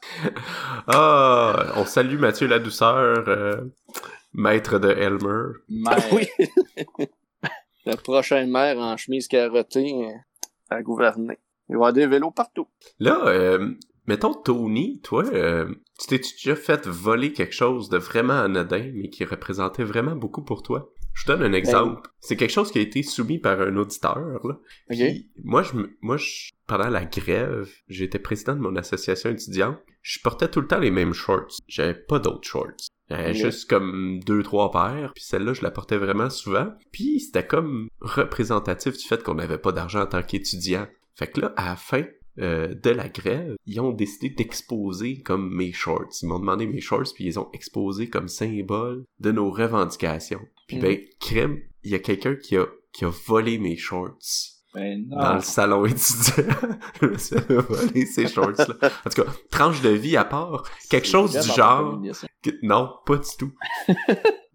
ah, 0.88 1.74
on 1.78 1.86
salue 1.86 2.18
Mathieu 2.18 2.48
la 2.48 2.58
douceur, 2.58 3.24
euh, 3.28 3.62
maître 4.34 4.80
de 4.80 4.90
Elmer. 4.90 5.60
Mais, 5.70 5.92
Oui. 6.12 6.28
Le 7.86 7.96
prochain 7.96 8.48
maire 8.48 8.80
en 8.80 8.98
chemise 8.98 9.28
carottée 9.28 9.94
euh, 9.94 10.12
à 10.70 10.82
gouverner. 10.82 11.38
Il 11.70 11.74
va 11.74 11.74
y 11.74 11.76
avoir 11.76 11.94
des 11.94 12.08
vélos 12.08 12.32
partout. 12.32 12.68
Là, 13.00 13.22
euh, 13.28 13.76
mettons 14.08 14.34
Tony, 14.34 15.00
toi, 15.02 15.24
euh, 15.26 15.72
tu 16.00 16.08
t'es 16.08 16.18
déjà 16.18 16.56
fait 16.56 16.88
voler 16.88 17.34
quelque 17.34 17.54
chose 17.54 17.90
de 17.90 17.98
vraiment 17.98 18.40
anodin, 18.40 18.90
mais 18.96 19.10
qui 19.10 19.26
représentait 19.26 19.84
vraiment 19.84 20.16
beaucoup 20.16 20.44
pour 20.44 20.64
toi? 20.64 20.92
Je 21.14 21.24
te 21.24 21.28
donne 21.32 21.44
un 21.44 21.54
exemple. 21.54 22.10
C'est 22.20 22.36
quelque 22.36 22.52
chose 22.52 22.72
qui 22.72 22.80
a 22.80 22.82
été 22.82 23.04
soumis 23.04 23.40
par 23.40 23.62
un 23.62 23.76
auditeur, 23.78 24.40
là. 24.44 24.60
Puis, 24.90 25.30
moi, 25.44 25.64
je, 25.64 25.74
moi, 26.02 26.18
je, 26.18 26.52
pendant 26.68 26.90
la 26.90 27.06
grève, 27.06 27.70
j'étais 27.88 28.20
président 28.20 28.56
de 28.56 28.62
mon 28.62 28.76
association 28.76 29.30
étudiante. 29.30 29.78
Je 30.02 30.20
portais 30.20 30.50
tout 30.50 30.60
le 30.60 30.68
temps 30.68 30.80
les 30.80 30.92
mêmes 30.92 31.14
shorts. 31.14 31.58
J'avais 31.68 31.94
pas 31.94 32.20
d'autres 32.20 32.48
shorts. 32.48 32.90
J'avais 33.10 33.34
juste 33.34 33.70
comme 33.70 34.20
deux, 34.26 34.42
trois 34.44 34.72
paires. 34.72 35.12
Puis 35.14 35.24
celle-là, 35.24 35.54
je 35.54 35.62
la 35.62 35.72
portais 35.72 35.98
vraiment 35.98 36.30
souvent. 36.30 36.74
Puis 36.92 37.20
c'était 37.20 37.46
comme 37.46 37.88
représentatif 38.02 38.98
du 38.98 39.06
fait 39.06 39.22
qu'on 39.22 39.36
n'avait 39.36 39.58
pas 39.58 39.72
d'argent 39.72 40.02
en 40.02 40.08
tant 40.08 40.24
qu'étudiant. 40.24 40.88
Fait 41.16 41.28
que 41.28 41.42
là, 41.42 41.54
à 41.58 41.66
la 41.66 41.76
fin 41.76 42.04
euh, 42.40 42.74
de 42.74 42.90
la 42.90 43.08
grève, 43.10 43.56
ils 43.66 43.80
ont 43.80 43.92
décidé 43.92 44.30
d'exposer 44.30 45.22
comme 45.22 45.54
mes 45.56 45.72
shorts. 45.72 46.10
Ils 46.22 46.28
m'ont 46.28 46.40
demandé 46.40 46.66
mes 46.68 46.82
shorts, 46.82 47.14
puis 47.14 47.26
ils 47.26 47.40
ont 47.40 47.50
exposé 47.54 48.10
comme 48.10 48.28
symbole 48.28 49.06
de 49.20 49.32
nos 49.32 49.52
revendications. 49.52 50.42
Puis 50.68 50.78
Mhm. 50.78 50.82
ben, 50.82 51.00
crème, 51.20 51.60
il 51.84 51.92
y 51.92 51.96
a 51.96 52.00
quelqu'un 52.00 52.36
qui 52.36 52.58
a, 52.58 52.66
qui 52.92 53.06
a 53.06 53.10
volé 53.28 53.58
mes 53.58 53.76
shorts 53.78 54.18
ben 54.74 55.08
dans 55.08 55.30
non. 55.30 55.34
le 55.36 55.42
salon 55.42 55.86
étudiant. 55.86 56.56
je 57.02 57.06
me 57.06 57.18
suis 57.18 57.36
voler 57.48 58.06
ces 58.08 58.28
shorts-là. 58.28 58.90
En 59.06 59.10
tout 59.10 59.22
cas, 59.24 59.32
tranche 59.52 59.82
de 59.84 59.90
vie 59.90 60.18
à 60.18 60.26
part, 60.26 60.64
quelque 60.90 61.08
chose 61.08 61.32
du 61.34 61.48
genre... 61.56 62.02
que- 62.42 62.50
non, 62.64 62.90
pas 63.06 63.18
du 63.18 63.30
tout. 63.38 63.52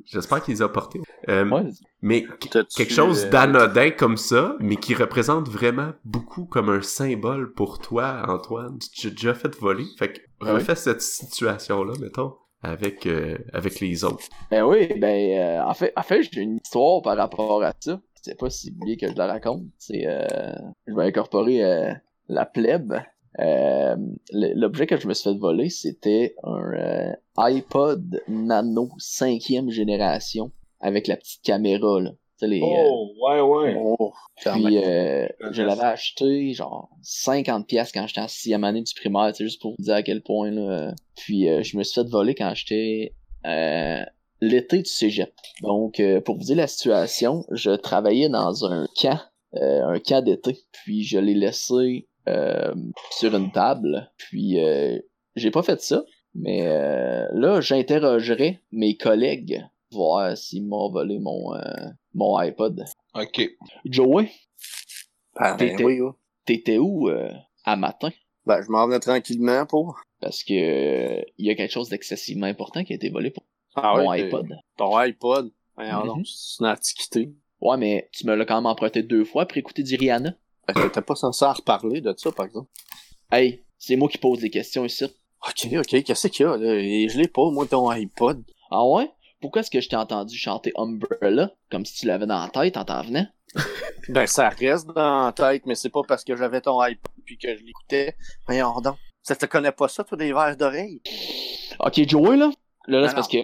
J'espère 0.05 0.43
qu'ils 0.43 0.55
les 0.55 0.62
ont 0.62 0.69
portés. 0.69 1.00
Euh, 1.28 1.49
Ouais, 1.49 1.64
Mais 2.02 2.25
quelque 2.40 2.93
chose 2.93 3.25
euh, 3.25 3.31
d'anodin 3.31 3.90
comme 3.90 4.17
ça, 4.17 4.57
mais 4.61 4.76
qui 4.76 4.95
représente 4.95 5.49
vraiment 5.49 5.93
beaucoup 6.05 6.45
comme 6.47 6.69
un 6.71 6.83
symbole 6.83 7.52
pour 7.52 7.78
toi, 7.78 8.23
Antoine. 8.28 8.78
Tu 8.78 9.09
t'es 9.09 9.11
déjà 9.11 9.35
fait 9.35 9.55
voler. 9.57 9.85
Fait 9.99 10.12
que 10.12 10.21
Ah 10.40 10.55
oui. 10.55 10.61
refais 10.61 10.75
cette 10.76 11.02
situation-là, 11.02 11.93
mettons, 12.00 12.35
avec, 12.62 13.07
euh, 13.07 13.37
avec 13.52 13.81
les 13.81 14.05
autres. 14.05 14.25
Ben 14.50 14.64
oui, 14.64 14.88
ben 14.99 15.38
euh, 15.38 15.62
en 15.64 15.75
fait, 15.75 15.93
en 15.97 16.02
fait 16.02 16.23
j'ai 16.23 16.40
une 16.43 16.57
histoire 16.57 17.02
par 17.02 17.17
rapport 17.17 17.62
à 17.62 17.73
ça. 17.81 18.00
C'est 18.23 18.38
pas 18.38 18.50
si 18.50 18.71
bien 18.73 18.97
que 18.97 19.09
je 19.09 19.14
la 19.17 19.26
raconte. 19.26 19.62
C'est 19.78 20.07
euh, 20.07 20.52
je 20.87 20.95
vais 20.95 21.05
incorporer 21.05 21.64
euh, 21.64 21.93
la 22.28 22.47
plèbe. 22.47 22.95
Euh, 23.40 23.97
L'objet 24.32 24.87
que 24.87 24.97
je 24.99 25.06
me 25.08 25.14
suis 25.14 25.30
fait 25.30 25.38
voler, 25.38 25.70
c'était 25.70 26.35
un 26.42 26.73
euh, 26.75 27.12
iPod 27.37 28.23
Nano 28.28 28.90
5e 28.99 29.70
génération 29.70 30.50
avec 30.80 31.06
la 31.06 31.16
petite 31.16 31.42
caméra, 31.42 32.00
là. 32.00 32.11
Les, 32.40 32.61
euh, 32.61 32.64
Oh, 32.64 33.11
ouais, 33.20 33.40
ouais. 33.40 33.76
Oh, 33.76 34.12
puis 34.37 34.78
euh, 34.78 35.26
je 35.50 35.61
l'avais 35.62 35.82
acheté 35.82 36.52
genre 36.52 36.88
50 37.02 37.66
pièces 37.66 37.90
quand 37.90 38.06
j'étais 38.06 38.20
en 38.20 38.28
sixième 38.28 38.62
année 38.62 38.82
du 38.82 38.94
primaire, 38.94 39.32
c'est 39.35 39.42
juste 39.42 39.61
pour 39.61 39.73
vous 39.73 39.82
dire 39.82 39.94
à 39.97 40.02
quel 40.04 40.23
point 40.23 40.52
là. 40.52 40.94
Puis 41.16 41.49
euh, 41.49 41.62
je 41.64 41.76
me 41.76 41.82
suis 41.82 42.00
fait 42.00 42.08
voler 42.08 42.37
quand 42.37 42.52
j'étais 42.54 43.14
euh, 43.44 44.04
l'été 44.40 44.78
du 44.78 44.88
cégep. 44.88 45.32
Donc 45.62 45.99
euh, 45.99 46.20
pour 46.20 46.37
vous 46.37 46.44
dire 46.44 46.56
la 46.56 46.68
situation, 46.68 47.44
je 47.50 47.73
travaillais 47.73 48.28
dans 48.28 48.64
un 48.64 48.87
camp, 48.97 49.18
euh, 49.56 49.85
un 49.87 49.99
camp 49.99 50.23
d'été. 50.25 50.58
Puis 50.70 51.02
je 51.02 51.18
l'ai 51.18 51.35
laissé 51.35 52.06
euh, 52.28 52.75
sur 53.11 53.35
une 53.35 53.50
table. 53.50 54.11
Puis 54.16 54.58
euh, 54.62 54.99
j'ai 55.37 55.50
pas 55.50 55.62
fait 55.62 55.80
ça. 55.80 56.04
Mais 56.35 56.66
euh, 56.66 57.26
là, 57.32 57.61
j'interrogerai 57.61 58.61
mes 58.70 58.97
collègues 58.97 59.64
voir 59.90 60.37
s'ils 60.37 60.66
m'ont 60.66 60.90
volé 60.90 61.18
mon, 61.18 61.54
euh, 61.54 61.61
mon 62.14 62.37
iPod. 62.37 62.85
Ok. 63.14 63.49
Joey, 63.87 64.30
Ben, 65.38 65.56
t'étais- 65.56 65.85
oui, 65.85 66.78
où 66.78 67.08
euh, 67.08 67.30
à 67.64 67.76
matin? 67.76 68.11
Ben, 68.47 68.62
je 68.62 68.70
m'en 68.70 68.87
venais 68.87 69.00
tranquillement 69.00 69.66
pour. 69.66 70.00
Parce 70.20 70.42
que 70.42 70.52
euh, 70.52 71.23
il 71.38 71.47
y 71.47 71.50
a 71.50 71.54
quelque 71.54 71.73
chose 71.73 71.88
d'excessivement 71.88 72.47
important 72.47 72.85
qui 72.85 72.92
a 72.92 72.97
été 72.97 73.08
volé 73.08 73.30
pour 73.30 73.44
Ah 73.76 73.94
mon 73.97 74.11
iPod. 74.11 74.49
Ton 74.76 74.97
iPod. 74.97 75.50
Donc, 75.78 76.26
c'est 76.26 76.61
une 76.64 76.66
antiquité. 76.70 77.32
Ouais, 77.61 77.76
mais 77.76 78.08
tu 78.12 78.26
me 78.26 78.35
l'as 78.35 78.44
quand 78.44 78.56
même 78.56 78.66
emprunté 78.66 79.02
deux 79.02 79.25
fois 79.25 79.47
pour 79.47 79.56
écouter 79.58 79.82
du 79.82 79.94
Rihanna. 79.97 80.35
Que 80.75 80.82
t'étais 80.82 81.02
pas 81.02 81.14
censé 81.14 81.44
en 81.44 81.52
reparler 81.52 82.00
de 82.00 82.14
ça, 82.16 82.30
par 82.32 82.46
exemple. 82.46 82.70
Hey, 83.30 83.64
c'est 83.78 83.96
moi 83.96 84.08
qui 84.08 84.18
pose 84.18 84.40
des 84.40 84.50
questions 84.50 84.84
ici. 84.84 85.04
Ok, 85.46 85.68
ok, 85.72 86.02
qu'est-ce 86.02 86.28
qu'il 86.28 86.46
y 86.46 86.48
a, 86.48 86.56
là? 86.56 86.75
Et 86.75 87.08
je 87.08 87.18
l'ai 87.18 87.28
pas, 87.28 87.48
moi, 87.50 87.66
ton 87.66 87.88
iPod. 87.88 88.42
Ah 88.70 88.84
ouais? 88.84 89.10
Pourquoi 89.40 89.60
est-ce 89.60 89.70
que 89.70 89.80
je 89.80 89.88
t'ai 89.88 89.96
entendu 89.96 90.37
chanter 90.37 90.72
Umbrella 90.76 91.52
comme 91.70 91.84
si 91.84 91.94
tu 91.94 92.06
l'avais 92.06 92.26
dans 92.26 92.40
la 92.40 92.48
tête 92.48 92.76
en 92.76 92.84
t'en 92.84 93.02
venant? 93.02 93.26
Ben, 94.08 94.26
ça 94.26 94.48
reste 94.48 94.87
dans 94.87 95.26
la 95.26 95.32
tête, 95.32 95.66
mais 95.66 95.75
c'est 95.75 95.90
pas 95.90 96.00
parce 96.02 96.25
que 96.25 96.34
j'avais 96.34 96.62
ton 96.62 96.80
iPod 96.80 97.12
puis 97.26 97.37
que 97.37 97.54
je 97.54 97.62
l'écoutais. 97.62 98.16
Voyons 98.46 98.80
donc. 98.80 98.96
Ça 99.22 99.37
te 99.37 99.44
connais 99.44 99.72
pas 99.72 99.88
ça, 99.88 100.02
toi, 100.02 100.16
des 100.16 100.32
verres 100.32 100.56
d'oreille? 100.56 101.02
Ok, 101.80 102.08
Joey, 102.08 102.38
là? 102.38 102.50
Là, 102.87 103.00
là, 103.00 103.08
c'est 103.08 103.14
parce 103.14 103.28
que. 103.28 103.37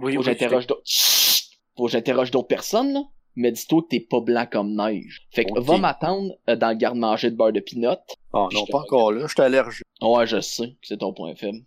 Oui, 0.00 0.16
d'autres. 0.66 0.82
Faut 1.76 1.86
que 1.86 1.92
j'interroge 1.92 2.32
d'autres 2.32 2.48
personnes, 2.48 2.92
là. 2.94 3.02
Mais 3.36 3.52
dis-toi 3.52 3.82
que 3.82 3.88
t'es 3.88 4.00
pas 4.00 4.20
blanc 4.20 4.46
comme 4.50 4.74
neige. 4.74 5.26
Fait 5.30 5.44
que 5.44 5.60
va 5.60 5.76
m'attendre 5.78 6.32
euh, 6.48 6.56
dans 6.56 6.70
le 6.70 6.74
garde-manger 6.74 7.30
de 7.30 7.36
beurre 7.36 7.52
de 7.52 7.60
pinot. 7.60 7.96
Oh 8.32 8.48
non, 8.52 8.64
pas 8.66 8.78
encore 8.78 9.12
là, 9.12 9.26
je 9.26 9.32
suis 9.34 9.42
allergique. 9.42 9.84
Ouais, 10.00 10.26
je 10.26 10.40
sais 10.40 10.68
que 10.68 10.86
c'est 10.86 10.96
ton 10.98 11.12
point 11.12 11.34
faible. 11.34 11.60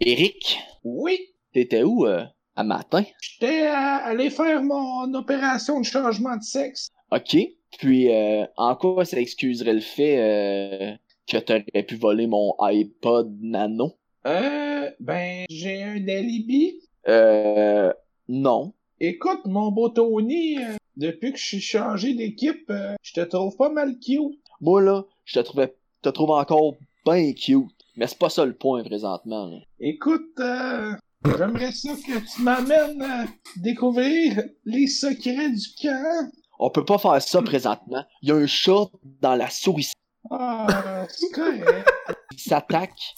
Eric, 0.00 0.58
Oui, 0.84 1.18
t'étais 1.52 1.82
où 1.82 2.06
euh, 2.06 2.24
à 2.56 2.64
matin? 2.64 3.04
j'étais 3.20 3.66
à- 3.66 3.96
allé 3.96 4.30
faire 4.30 4.62
mon 4.62 5.12
opération 5.14 5.78
de 5.80 5.84
changement 5.84 6.36
de 6.36 6.42
sexe. 6.42 6.88
Ok. 7.12 7.36
Puis, 7.78 8.10
euh, 8.12 8.46
en 8.56 8.74
quoi 8.74 9.04
ça 9.04 9.20
excuserait 9.20 9.74
le 9.74 9.80
fait 9.80 10.18
euh, 10.18 10.92
que 11.28 11.36
t'aurais 11.38 11.82
pu 11.86 11.96
voler 11.96 12.26
mon 12.26 12.54
iPod 12.60 13.36
Nano? 13.40 13.92
Euh, 14.26 14.90
ben, 14.98 15.44
j'ai 15.50 15.82
un 15.82 16.08
alibi. 16.08 16.80
Euh, 17.08 17.92
non. 18.28 18.72
Écoute, 19.00 19.40
mon 19.46 19.70
beau 19.72 19.88
Tony, 19.88 20.58
euh, 20.58 20.76
depuis 20.96 21.32
que 21.32 21.38
je 21.38 21.44
suis 21.44 21.60
changé 21.60 22.14
d'équipe, 22.14 22.68
euh, 22.70 22.94
je 23.02 23.14
te 23.14 23.20
trouve 23.20 23.56
pas 23.56 23.70
mal 23.70 23.98
cute. 23.98 24.38
Moi, 24.60 24.82
là, 24.82 25.04
je 25.24 25.38
te 25.40 25.44
trouvais, 25.44 25.74
te 26.02 26.10
trouve 26.10 26.30
encore 26.30 26.74
bien 27.06 27.32
cute. 27.32 27.64
Mais 27.96 28.06
c'est 28.06 28.18
pas 28.18 28.28
ça 28.28 28.44
le 28.44 28.54
point, 28.54 28.82
présentement. 28.84 29.46
là. 29.46 29.56
Écoute, 29.80 30.38
euh, 30.40 30.92
j'aimerais 31.24 31.72
ça 31.72 31.94
que 31.94 32.18
tu 32.34 32.42
m'amènes 32.42 33.00
à 33.02 33.24
découvrir 33.56 34.44
les 34.66 34.86
secrets 34.86 35.50
du 35.50 35.66
camp. 35.80 36.30
On 36.58 36.68
peut 36.68 36.84
pas 36.84 36.98
faire 36.98 37.22
ça 37.22 37.40
présentement. 37.40 38.04
Il 38.20 38.28
y 38.28 38.32
a 38.32 38.36
un 38.36 38.46
chat 38.46 38.84
dans 39.22 39.34
la 39.34 39.48
souris 39.48 39.92
Ah, 40.30 41.06
c'est 41.08 41.30
correct. 41.32 41.88
qui 42.36 42.42
s'attaque 42.48 43.14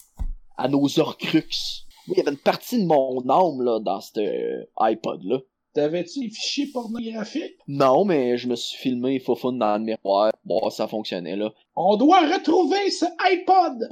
à 0.56 0.68
nos 0.68 0.86
Horcruxes. 1.00 1.86
Oui, 2.06 2.14
il 2.16 2.18
y 2.18 2.20
avait 2.20 2.30
une 2.30 2.36
partie 2.36 2.80
de 2.80 2.86
mon 2.86 3.18
âme, 3.28 3.62
là, 3.64 3.80
dans 3.80 4.00
ce 4.00 4.20
euh, 4.20 4.64
iPod-là. 4.78 5.38
T'avais-tu 5.74 6.20
des 6.20 6.28
fichiers 6.28 6.66
pornographiques? 6.72 7.56
Non, 7.66 8.04
mais 8.04 8.36
je 8.36 8.46
me 8.46 8.56
suis 8.56 8.76
filmé 8.76 9.18
faux 9.20 9.36
fun 9.36 9.52
dans 9.52 9.78
le 9.78 9.84
miroir. 9.84 10.30
Bon, 10.44 10.68
ça 10.68 10.86
fonctionnait, 10.86 11.36
là. 11.36 11.52
On 11.74 11.96
doit 11.96 12.20
retrouver 12.20 12.90
ce 12.90 13.06
iPod! 13.30 13.88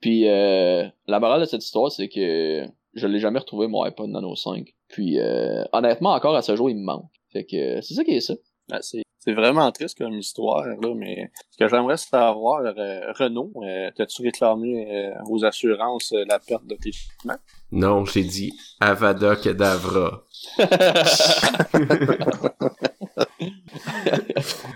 Puis 0.00 0.28
euh, 0.28 0.86
la 1.06 1.20
morale 1.20 1.40
de 1.40 1.46
cette 1.46 1.64
histoire, 1.64 1.90
c'est 1.90 2.08
que 2.08 2.66
je 2.94 3.06
l'ai 3.06 3.18
jamais 3.18 3.38
retrouvé 3.38 3.66
mon 3.66 3.82
iPod 3.82 4.10
Nano 4.10 4.34
5. 4.34 4.66
Puis 4.88 5.18
euh, 5.18 5.64
honnêtement, 5.72 6.12
encore 6.12 6.36
à 6.36 6.42
ce 6.42 6.56
jour, 6.56 6.68
il 6.70 6.76
me 6.76 6.84
manque. 6.84 7.10
Fait 7.32 7.44
que 7.44 7.80
c'est 7.80 7.94
ça 7.94 8.04
qui 8.04 8.12
est 8.12 8.20
ça. 8.20 8.34
Ben, 8.68 8.78
c'est 8.82 9.02
c'est 9.20 9.32
vraiment 9.34 9.70
triste 9.70 9.98
comme 9.98 10.14
histoire, 10.14 10.64
là, 10.66 10.94
mais 10.96 11.30
ce 11.50 11.56
que 11.58 11.68
j'aimerais 11.68 11.96
savoir, 11.98 12.62
euh, 12.64 13.12
Renaud, 13.18 13.52
euh, 13.62 13.90
t'as-tu 13.96 14.22
réclamé 14.22 14.86
euh, 14.90 15.12
aux 15.28 15.44
assurances 15.44 16.12
euh, 16.12 16.24
la 16.28 16.38
perte 16.38 16.66
de 16.66 16.74
tes 16.74 16.88
équipements? 16.88 17.36
Non, 17.70 18.04
j'ai 18.06 18.24
dit 18.24 18.52
Avada 18.80 19.36
Kedavra. 19.36 20.24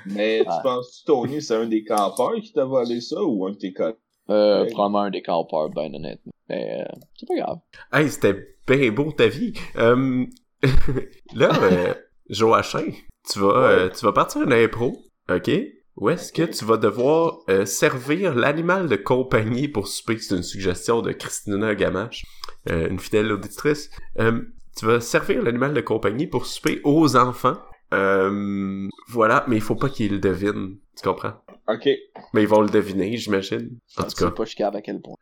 Mais 0.06 0.44
Ah. 0.46 0.56
tu 0.56 0.62
penses-tu, 0.62 1.04
Tony, 1.04 1.42
c'est 1.42 1.54
un 1.56 1.66
des 1.66 1.84
campeurs 1.84 2.34
qui 2.42 2.52
t'a 2.52 2.64
volé 2.64 3.00
ça 3.00 3.22
ou 3.22 3.46
un 3.46 3.50
de 3.52 3.56
tes 3.56 3.72
collègues? 3.72 3.96
Euh, 4.30 4.62
Ouais. 4.64 4.70
Probablement 4.70 5.00
un 5.02 5.10
des 5.10 5.22
campeurs, 5.22 5.68
ben 5.70 5.94
honnêtement. 5.94 6.32
Mais 6.48 6.80
euh, 6.80 6.84
c'est 7.18 7.26
pas 7.26 7.36
grave. 7.36 7.58
Hey, 7.92 8.08
c'était 8.10 8.34
bien 8.66 8.90
beau 8.90 9.12
ta 9.12 9.26
vie. 9.28 9.52
Euh, 9.76 10.24
là, 11.34 11.50
euh, 11.62 11.94
Joachim, 12.30 12.92
tu 13.30 13.38
vas, 13.40 13.68
euh, 13.70 13.90
tu 13.90 14.04
vas 14.04 14.12
partir 14.12 14.42
une 14.42 14.52
impro, 14.52 14.96
ok? 15.30 15.50
Où 15.96 16.10
est-ce 16.10 16.32
que 16.32 16.42
tu 16.42 16.64
vas 16.64 16.76
devoir 16.76 17.38
euh, 17.48 17.64
servir 17.66 18.34
l'animal 18.34 18.88
de 18.88 18.96
compagnie 18.96 19.68
pour 19.68 19.86
souper? 19.86 20.18
C'est 20.18 20.34
une 20.36 20.42
suggestion 20.42 21.02
de 21.02 21.12
Christina 21.12 21.74
Gamache, 21.76 22.24
euh, 22.68 22.88
une 22.88 22.98
fidèle 22.98 23.30
auditrice. 23.30 23.90
Euh, 24.18 24.42
tu 24.76 24.86
vas 24.86 25.00
servir 25.00 25.42
l'animal 25.42 25.72
de 25.72 25.80
compagnie 25.80 26.26
pour 26.26 26.46
souper 26.46 26.80
aux 26.82 27.14
enfants. 27.16 27.58
Euh, 27.92 28.88
voilà, 29.08 29.44
mais 29.46 29.54
il 29.56 29.62
faut 29.62 29.76
pas 29.76 29.88
qu'ils 29.88 30.12
le 30.12 30.18
devinent. 30.18 30.76
Tu 30.96 31.08
comprends? 31.08 31.34
Ok. 31.68 31.88
Mais 32.32 32.42
ils 32.42 32.48
vont 32.48 32.60
le 32.60 32.68
deviner, 32.70 33.16
j'imagine. 33.16 33.78
En 33.96 34.02
tout 34.02 34.10
Tu 34.10 34.16
sais 34.16 34.24
cas. 34.24 34.30
pas 34.32 34.44
jusqu'à 34.44 34.68
à 34.68 34.80
quel 34.82 35.00
point. 35.00 35.16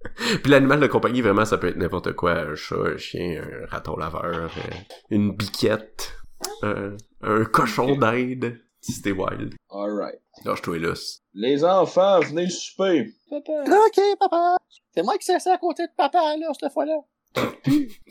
Puis 0.43 0.51
l'animal 0.51 0.79
de 0.79 0.87
compagnie, 0.87 1.21
vraiment, 1.21 1.45
ça 1.45 1.57
peut 1.57 1.67
être 1.67 1.77
n'importe 1.77 2.13
quoi. 2.13 2.33
Un 2.33 2.55
chat, 2.55 2.75
un 2.75 2.97
chien, 2.97 3.41
un 3.41 3.65
raton 3.67 3.95
laveur, 3.95 4.51
euh, 4.57 4.73
une 5.09 5.35
biquette, 5.35 6.13
un 6.61 7.45
cochon 7.45 7.95
d'Inde, 7.95 8.57
si 8.81 9.01
t'es 9.01 9.11
wild. 9.11 9.55
Alright. 9.69 10.19
Lâche-toi 10.43 10.77
lousse. 10.79 11.21
Les 11.33 11.63
enfants, 11.63 12.19
venez 12.19 12.49
souper. 12.49 13.13
Ok, 13.31 13.99
papa! 14.19 14.57
C'est 14.93 15.03
moi 15.03 15.17
qui 15.17 15.25
s'assieds 15.25 15.51
à 15.51 15.57
côté 15.57 15.83
de 15.83 15.91
papa, 15.97 16.35
là, 16.37 16.51
cette 16.59 16.71
fois-là. 16.71 16.97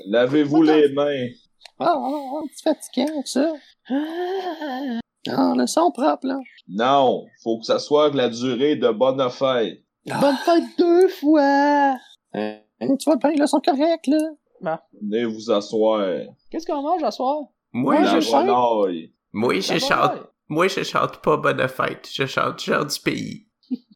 Lavez-vous 0.06 0.62
les 0.62 0.92
mains. 0.92 1.28
Ah, 1.78 1.96
tu 2.56 2.62
fatigué 2.62 3.10
avec 3.10 3.26
ça? 3.26 3.52
Ah, 5.28 5.54
le 5.56 5.66
son 5.66 5.90
propre, 5.90 6.26
là. 6.26 6.38
Non, 6.68 7.24
faut 7.42 7.58
que 7.58 7.64
ça 7.64 7.78
soit 7.78 8.10
de 8.10 8.16
la 8.16 8.28
durée 8.28 8.76
de 8.76 8.90
bonne 8.90 9.20
fête. 10.12 10.20
Bonne 10.20 10.36
fête 10.36 10.64
deux 10.78 11.08
fois! 11.08 11.96
Hein, 12.34 12.58
tu 12.80 13.04
vois 13.06 13.16
bien, 13.16 13.30
là, 13.36 13.46
sont 13.46 13.60
corrects, 13.60 14.06
là. 14.60 14.82
Venez 15.00 15.24
vous 15.24 15.50
asseoir. 15.50 16.06
Qu'est-ce 16.50 16.66
qu'on 16.66 16.82
mange 16.82 17.02
à 17.02 17.10
soir? 17.10 17.44
Moi, 17.72 18.02
je 18.04 18.20
chante. 18.20 18.46
Moi, 19.32 19.60
je 19.60 19.78
chante. 19.78 20.12
Moi, 20.48 20.68
je 20.68 20.82
chante 20.82 21.18
pas 21.22 21.36
bonne 21.36 21.66
fête. 21.68 22.08
Je 22.12 22.26
chante 22.26 22.62
genre 22.62 22.84
du 22.86 22.98
pays. 23.00 23.46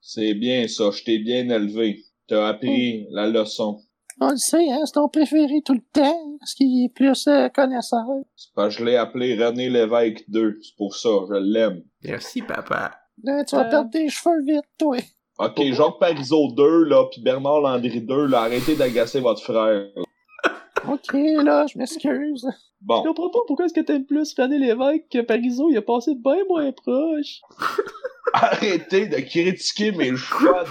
C'est 0.02 0.34
bien 0.34 0.66
ça, 0.68 0.90
je 0.90 1.04
t'ai 1.04 1.18
bien 1.18 1.48
élevé. 1.50 2.02
T'as 2.26 2.48
appris 2.48 3.06
la 3.10 3.26
leçon. 3.28 3.80
On 4.20 4.30
le 4.30 4.36
sait, 4.36 4.68
hein, 4.70 4.80
c'est 4.84 4.92
ton 4.92 5.08
préféré 5.08 5.62
tout 5.64 5.74
le 5.74 5.82
temps, 5.92 6.36
parce 6.40 6.54
qu'il 6.54 6.84
est 6.84 6.92
plus 6.92 7.28
euh, 7.28 7.48
connaisseur. 7.50 8.04
C'est 8.34 8.52
parce 8.54 8.74
que 8.74 8.80
je 8.80 8.84
l'ai 8.84 8.96
appelé 8.96 9.36
René 9.42 9.68
Lévesque 9.70 10.24
2. 10.28 10.58
C'est 10.60 10.76
pour 10.76 10.96
ça, 10.96 11.08
je 11.28 11.34
l'aime. 11.34 11.84
Merci, 12.02 12.42
papa. 12.42 12.96
Là, 13.22 13.44
tu 13.44 13.54
vas 13.54 13.66
Euh. 13.66 13.70
perdre 13.70 13.90
tes 13.90 14.08
cheveux 14.08 14.42
vite, 14.44 14.64
toi. 14.76 14.96
Ok, 15.38 15.60
Jacques 15.72 16.00
Parizeau 16.00 16.50
2, 16.52 16.84
là, 16.84 17.04
pis 17.10 17.20
Bernard 17.20 17.60
Landry 17.60 18.00
2, 18.00 18.26
là, 18.26 18.40
arrêtez 18.42 18.74
d'agacer 18.74 19.20
votre 19.20 19.42
frère. 19.42 19.86
Ok, 20.88 21.12
là, 21.12 21.66
je 21.66 21.76
m'excuse. 21.76 22.46
Bon, 22.80 23.02
Je 23.02 23.08
comprends 23.08 23.30
pas 23.30 23.40
pourquoi 23.46 23.66
est-ce 23.66 23.74
que 23.74 23.80
t'aimes 23.80 24.06
plus 24.06 24.32
René 24.38 24.58
Lévesque 24.58 25.06
que 25.10 25.20
Parizeau, 25.20 25.68
il 25.70 25.76
a 25.76 25.82
passé 25.82 26.14
bien 26.14 26.44
moins 26.48 26.70
proche. 26.70 27.40
arrêtez 28.32 29.06
de 29.06 29.16
critiquer 29.16 29.92
mes 29.92 30.16
choix 30.16 30.64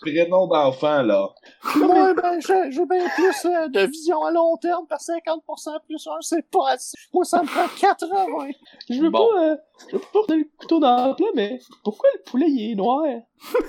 prénom 0.00 0.46
d'enfant, 0.46 1.02
là. 1.02 1.28
Moi, 1.76 2.14
ben, 2.14 2.40
j'ai 2.40 2.86
bien 2.86 3.08
plus 3.14 3.44
euh, 3.46 3.68
de 3.68 3.80
vision 3.90 4.22
à 4.24 4.30
long 4.30 4.56
terme, 4.56 4.86
par 4.86 4.98
50% 5.00 5.80
plus 5.86 6.06
1, 6.06 6.10
c'est 6.20 6.48
pas 6.50 6.70
assez. 6.70 6.96
Moi, 7.12 7.24
ça 7.24 7.42
me 7.42 7.46
prend 7.46 7.66
80. 7.80 8.48
Je 8.90 9.00
veux 9.00 9.10
Bon. 9.10 9.28
pas, 9.32 9.42
euh, 9.42 9.56
je 9.88 9.92
veux 9.96 10.00
pas 10.00 10.08
porter 10.12 10.36
le 10.36 10.44
couteau 10.58 10.80
dans 10.80 11.08
le 11.08 11.14
plat, 11.14 11.26
mais 11.34 11.58
pourquoi 11.84 12.08
le 12.14 12.22
poulet 12.22 12.46
il 12.48 12.72
est 12.72 12.74
noir? 12.74 13.02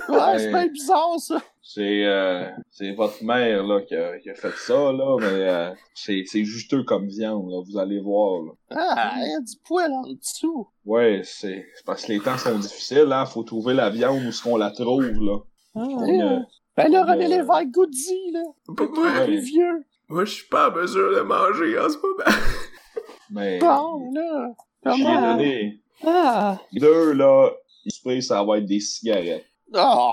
Ouais, 0.08 0.38
c'est 0.38 0.50
bien 0.50 0.66
bizarre, 0.66 1.14
ça. 1.18 1.40
C'est 1.62 2.04
euh, 2.04 2.48
c'est 2.70 2.90
votre 2.92 3.22
mère 3.22 3.62
là 3.64 3.82
qui 3.82 3.94
a, 3.94 4.18
qui 4.18 4.30
a 4.30 4.34
fait 4.34 4.50
ça 4.56 4.90
là, 4.92 5.16
mais 5.20 5.26
euh, 5.26 5.70
c'est 5.94 6.24
c'est 6.26 6.42
juteux 6.42 6.82
comme 6.82 7.06
viande 7.06 7.48
là, 7.50 7.60
vous 7.64 7.78
allez 7.78 8.00
voir. 8.00 8.42
Là. 8.42 8.52
Ah, 8.70 9.12
il 9.18 9.30
y 9.30 9.34
a 9.36 9.40
du 9.40 9.52
poil 9.64 9.92
en 9.92 10.02
dessous. 10.02 10.66
Ouais, 10.84 11.20
c'est 11.22 11.66
c'est 11.76 11.84
parce 11.84 12.04
que 12.06 12.12
les 12.12 12.18
temps 12.20 12.38
sont 12.38 12.58
difficiles, 12.58 13.12
hein, 13.12 13.26
faut 13.26 13.44
trouver 13.44 13.74
la 13.74 13.90
viande 13.90 14.24
où 14.26 14.32
ce 14.32 14.42
qu'on 14.42 14.56
la 14.56 14.70
trouve 14.72 15.02
là. 15.22 15.36
Ah, 15.74 15.80
euh, 15.82 16.40
Ben 16.76 16.90
là, 16.90 17.04
René 17.04 17.28
Lévesque 17.28 17.70
Goody, 17.70 18.32
là. 18.32 18.42
Pas 18.76 18.86
moi. 18.88 19.26
Vieux. 19.26 19.84
Moi, 20.08 20.24
je 20.24 20.34
suis 20.34 20.48
pas 20.48 20.70
en 20.70 20.74
mesure 20.74 21.14
de 21.14 21.20
manger 21.20 21.78
en 21.78 21.88
ce 21.88 21.96
moment. 21.98 22.38
mais 23.30 23.58
Bon, 23.58 24.12
là. 24.12 24.52
Comment? 24.82 25.36
donné 25.36 25.80
ah, 26.06 26.58
deux 26.72 27.12
là, 27.12 27.50
esprit 27.86 28.22
ça 28.22 28.42
va 28.42 28.58
être 28.58 28.66
des 28.66 28.80
cigarettes. 28.80 29.46
Ah, 29.74 30.12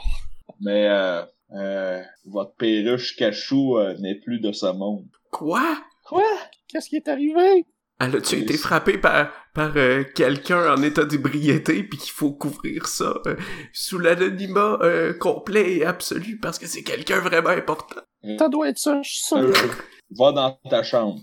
Mais 0.60 0.88
euh, 0.88 1.24
euh, 1.54 2.04
votre 2.26 2.54
perruche 2.56 3.16
cachou 3.16 3.78
euh, 3.78 3.96
n'est 4.00 4.16
plus 4.16 4.40
de 4.40 4.52
ce 4.52 4.68
monde. 4.68 5.08
Quoi? 5.32 5.78
quoi? 6.06 6.24
qu'est-ce 6.68 6.90
qui 6.90 6.98
est 6.98 7.08
arrivé? 7.08 7.66
Elle 8.00 8.16
a-tu 8.16 8.36
Oui. 8.36 8.42
été 8.44 8.58
frappée 8.58 8.98
par, 8.98 9.30
par 9.56 9.72
euh, 9.76 10.04
quelqu'un 10.16 10.72
en 10.74 10.82
état 10.84 11.04
d'ébriété 11.04 11.84
puis 11.84 11.98
qu'il 11.98 12.12
faut 12.12 12.32
couvrir 12.32 12.88
ça 12.88 13.16
euh, 13.26 13.36
sous 13.74 13.98
l'anonymat 13.98 14.78
euh, 14.82 15.14
complet 15.14 15.78
et 15.78 15.86
absolu 15.86 16.38
parce 16.40 16.60
que 16.60 16.68
c'est 16.68 16.84
quelqu'un 16.84 17.20
vraiment 17.20 17.50
important? 17.50 18.02
Ça 18.38 18.50
doit 18.50 18.70
être 18.70 18.78
ça, 18.78 19.02
je 19.02 19.10
suis 19.10 19.24
sûr. 19.26 19.38
Euh, 19.38 19.54
va 20.12 20.32
dans 20.32 20.60
ta 20.70 20.84
chambre. 20.84 21.20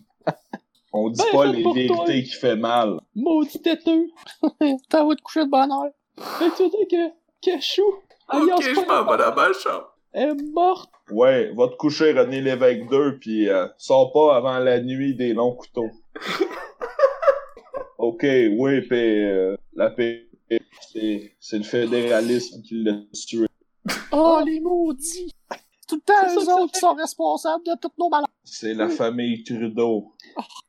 On 0.93 1.11
dit 1.11 1.21
Ben, 1.33 1.39
pas 1.39 1.47
les 1.47 1.63
toi. 1.63 1.73
vérités 1.75 2.23
qui 2.25 2.35
fait 2.35 2.57
mal. 2.57 3.01
Maudit 3.15 3.61
têteux! 3.63 4.07
T'as 4.89 5.03
envie 5.03 5.17
de 5.17 5.21
coucher 5.21 5.45
de 5.45 5.51
bonne 5.51 5.71
heure. 5.73 5.91
Fait 6.39 6.49
que 6.51 6.57
tu 6.71 6.87
que 6.89 7.11
Cachou, 7.43 7.83
alias 8.29 8.55
Ok, 8.57 8.63
je 8.63 8.75
m'en 8.81 9.05
vais 9.11 9.19
dans 9.25 9.35
ma 9.35 9.53
chambre. 9.53 9.97
est 10.13 10.35
morte? 10.53 10.91
Ouais, 11.11 11.53
va 11.57 11.69
te 11.69 11.75
coucher 11.77 12.13
René 12.13 12.41
Lévesque 12.41 12.89
2 12.89 13.19
puis 13.19 13.49
euh, 13.49 13.67
sors 13.77 14.13
pas 14.13 14.37
avant 14.37 14.59
la 14.59 14.81
nuit 14.81 15.15
des 15.15 15.35
longs 15.35 15.55
couteaux. 15.55 15.91
Ok, 17.99 18.23
oui, 18.23 18.81
pis 18.83 18.95
euh, 18.95 19.57
la 19.75 19.91
paix, 19.91 20.27
c'est, 20.93 21.35
c'est 21.41 21.59
le 21.59 21.65
fédéralisme 21.65 22.63
qui 22.63 22.83
l'a 22.83 22.99
tué. 23.27 23.47
Oh, 24.13 24.41
les 24.45 24.61
maudits. 24.61 25.33
Tout 25.89 25.97
le 25.97 26.01
temps, 26.01 26.41
eux 26.41 26.63
autres 26.63 26.73
qui 26.73 26.81
sont 26.81 26.95
responsables 26.95 27.65
de 27.65 27.73
toutes 27.81 27.99
nos 27.99 28.09
malheurs. 28.09 28.29
C'est 28.45 28.75
la 28.75 28.89
famille 28.89 29.43
Trudeau. 29.45 30.13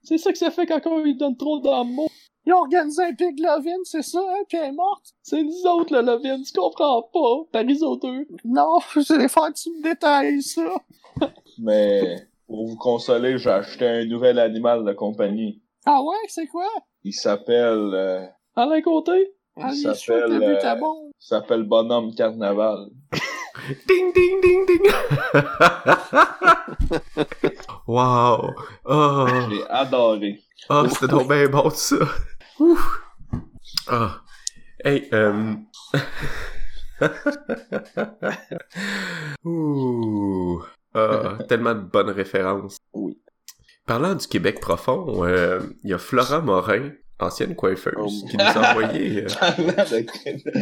C'est 0.03 0.17
ça 0.17 0.31
que 0.31 0.37
ça 0.37 0.51
fait 0.51 0.65
quand 0.65 0.81
on 0.85 0.99
lui 0.99 1.15
donne 1.15 1.37
trop 1.37 1.59
d'amour. 1.59 2.09
Ils 2.45 2.53
ont 2.53 2.57
organisé 2.57 3.03
un 3.03 3.13
pig 3.13 3.39
lovin, 3.39 3.77
c'est 3.83 4.03
ça, 4.03 4.19
hein, 4.19 4.43
puis 4.47 4.57
elle 4.57 4.69
est 4.69 4.71
morte? 4.71 5.15
C'est 5.23 5.41
nous 5.41 5.65
autres, 5.65 5.95
le 5.95 6.01
Lovin, 6.01 6.41
tu 6.43 6.53
comprends 6.53 7.01
pas? 7.01 7.49
Pariso 7.51 7.95
2. 7.95 8.27
Non, 8.45 8.79
je 8.93 9.13
vais 9.15 9.27
faire 9.27 9.51
que 9.51 9.59
tu 9.59 9.71
me 9.71 9.81
détailles 9.81 10.43
ça. 10.43 10.75
Mais 11.57 12.27
pour 12.47 12.67
vous 12.67 12.77
consoler, 12.77 13.37
j'ai 13.37 13.49
acheté 13.49 13.87
un 13.87 14.05
nouvel 14.05 14.39
animal 14.39 14.83
de 14.85 14.93
compagnie. 14.93 15.61
Ah 15.85 16.01
ouais, 16.01 16.15
c'est 16.27 16.47
quoi? 16.47 16.67
Il 17.03 17.13
s'appelle 17.13 17.91
euh, 17.93 18.25
Alain 18.55 18.81
Côté? 18.81 19.31
Ah, 19.57 19.69
Il 19.71 19.77
s'appelle, 19.77 20.43
euh, 20.43 20.59
il 20.61 21.11
s'appelle 21.19 21.63
Bonhomme 21.63 22.13
Carnaval. 22.13 22.87
Ding, 23.87 24.11
ding, 24.13 24.41
ding, 24.41 24.65
ding. 24.67 24.81
wow. 27.87 28.49
Oh, 28.83 29.27
J'ai 29.49 29.63
adoré. 29.69 30.41
oh 30.69 30.83
c'était 30.89 31.07
donc 31.07 31.29
bien 31.29 31.47
bon 31.47 31.69
ça. 31.69 31.95
Ouf. 32.59 33.01
Ah. 33.87 34.19
Hey, 34.83 35.07
euh... 35.13 35.55
Ouh. 39.45 40.61
Ah, 41.37 41.37
tellement 41.49 41.75
de 41.75 41.81
bonnes 41.81 42.09
références. 42.09 42.77
Oui. 42.93 43.17
Parlant 43.85 44.15
du 44.15 44.25
Québec 44.27 44.59
profond, 44.59 45.25
euh, 45.25 45.59
il 45.83 45.89
y 45.91 45.93
a 45.93 45.97
Flora 45.97 46.39
Morin, 46.39 46.91
ancienne 47.19 47.55
coiffeuse, 47.55 47.95
Oh. 47.97 48.27
qui 48.29 48.37
nous 48.37 48.43
a 48.43 48.71
envoyé... 48.71 49.25
euh, 49.43 50.03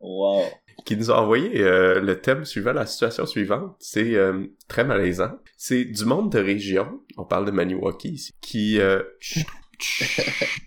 wow. 0.00 0.42
qui 0.84 0.96
nous 0.96 1.10
a 1.10 1.20
envoyé 1.20 1.60
euh, 1.62 2.00
le 2.00 2.20
thème 2.20 2.44
suivant, 2.44 2.72
la 2.72 2.86
situation 2.86 3.26
suivante. 3.26 3.74
C'est 3.80 4.14
euh, 4.14 4.46
très 4.68 4.84
malaisant. 4.84 5.38
C'est 5.56 5.84
du 5.84 6.04
monde 6.04 6.30
de 6.30 6.38
région, 6.38 7.00
on 7.16 7.24
parle 7.24 7.46
de 7.46 7.50
Maniwaki 7.50 8.10
ici, 8.10 8.32
qui... 8.40 8.78
Euh, 8.80 9.02
chut, 9.20 9.46
chut, 9.78 10.06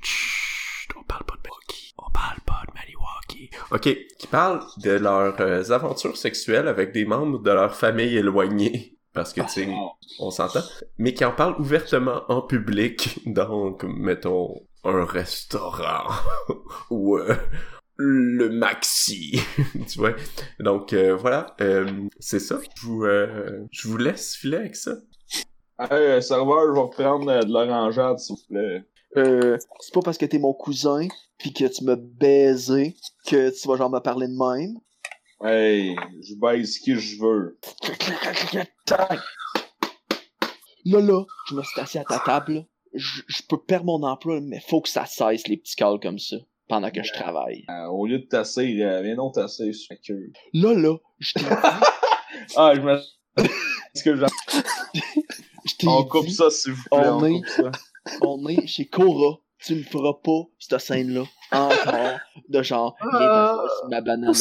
chut, 0.04 0.92
on 1.00 1.04
parle 1.04 1.24
pas 1.26 1.36
de 1.36 1.42
Maniwaki, 1.44 1.94
on 1.98 2.12
parle 2.12 2.40
pas 2.46 2.64
de 2.68 2.74
Maniwaki. 2.74 2.97
Ok, 3.72 3.96
qui 4.20 4.28
parlent 4.28 4.62
de 4.78 4.92
leurs 4.92 5.40
euh, 5.42 5.72
aventures 5.72 6.18
sexuelles 6.18 6.68
avec 6.68 6.92
des 6.94 7.06
membres 7.06 7.40
de 7.40 7.52
leur 7.52 7.76
famille 7.76 8.16
éloignée. 8.16 8.98
Parce 9.14 9.34
que, 9.34 9.42
tu 9.42 9.50
sais, 9.50 9.70
on 10.20 10.30
s'entend. 10.30 10.62
Mais 10.98 11.14
qui 11.14 11.26
en 11.26 11.32
parlent 11.32 11.60
ouvertement 11.60 12.24
en 12.30 12.42
public. 12.42 13.20
Donc, 13.26 13.84
mettons, 13.84 14.62
un 14.84 15.06
restaurant. 15.06 16.14
ou... 16.90 17.18
euh, 17.18 17.36
le 17.98 18.50
maxi, 18.50 19.40
tu 19.88 20.00
vois? 20.00 20.14
Donc 20.60 20.94
euh, 20.94 21.16
voilà, 21.16 21.56
euh, 21.62 21.86
c'est 22.20 22.40
ça. 22.40 22.60
Je 22.76 22.86
vous, 22.86 23.04
euh, 23.04 23.66
je 23.72 23.88
vous 23.88 23.98
laisse 23.98 24.36
filer 24.36 24.58
avec 24.58 24.76
ça. 24.76 24.92
Hey, 25.80 26.22
serveur, 26.22 26.68
je 26.68 26.74
vais 26.74 26.80
reprendre 26.80 27.44
de 27.44 27.52
l'orangeade, 27.52 28.20
s'il 28.20 28.36
vous 28.36 28.42
plaît. 28.50 28.84
Euh, 29.16 29.58
c'est 29.80 29.94
pas 29.94 30.02
parce 30.02 30.18
que 30.18 30.26
t'es 30.26 30.38
mon 30.40 30.54
cousin, 30.54 31.08
pis 31.38 31.54
que 31.54 31.66
tu 31.66 31.84
m'as 31.84 31.96
baisé, 31.96 32.96
que 33.26 33.50
tu 33.50 33.68
vas 33.68 33.78
genre 33.78 33.90
me 33.90 34.00
parler 34.00 34.28
de 34.28 34.34
même. 34.34 34.78
Hey, 35.44 35.96
je 36.22 36.34
baise 36.36 36.78
qui 36.80 36.96
je 36.96 37.20
veux. 37.22 37.58
Là, 40.86 41.02
là, 41.02 41.24
je 41.50 41.56
me 41.56 41.64
suis 41.64 41.82
assis 41.82 42.00
à 42.00 42.04
ta 42.04 42.20
table. 42.20 42.66
Je, 42.94 43.22
je 43.28 43.42
peux 43.48 43.58
perdre 43.62 43.86
mon 43.86 44.04
emploi, 44.04 44.40
mais 44.42 44.60
faut 44.62 44.82
que 44.82 44.90
ça 44.90 45.06
cesse, 45.06 45.48
les 45.48 45.58
petits 45.58 45.76
calls 45.76 46.00
comme 46.02 46.18
ça, 46.20 46.38
pendant 46.68 46.90
que 46.90 47.04
je 47.04 47.12
travaille. 47.14 47.66
Euh, 47.70 47.88
au 47.88 48.08
lieu 48.08 48.20
de 48.20 48.26
tasser, 48.26 48.82
euh, 48.82 49.02
viens 49.02 49.16
donc 49.16 49.34
tasser 49.36 49.74
sur 49.74 49.88
la 49.94 49.98
queue. 49.98 50.32
Là, 50.54 50.74
là, 50.74 50.96
je 51.20 51.34
t'ai 51.34 51.46
Ah, 52.56 52.74
je 52.76 52.82
me... 52.82 52.98
Est-ce 53.38 54.04
que 54.04 54.16
j'en- 54.16 54.28
je 55.66 55.76
t'ai 55.78 55.88
On 55.88 56.04
coupe 56.06 56.30
ça, 56.30 56.50
s'il 56.50 56.72
vous 56.74 56.84
plaît, 56.90 57.08
on 57.10 57.18
on, 57.18 57.26
est- 57.26 57.34
coupe 57.34 57.48
ça. 57.48 57.72
On 58.22 58.48
est 58.48 58.66
chez 58.68 58.86
Cora. 58.88 59.38
Tu 59.60 59.74
ne 59.76 59.84
feras 59.84 60.14
pas 60.24 60.44
cette 60.60 60.80
scène-là. 60.80 61.24
Encore. 61.52 62.20
De 62.50 62.62
genre, 62.62 62.96
sur 63.02 63.90
ma 63.90 64.02
banane. 64.02 64.34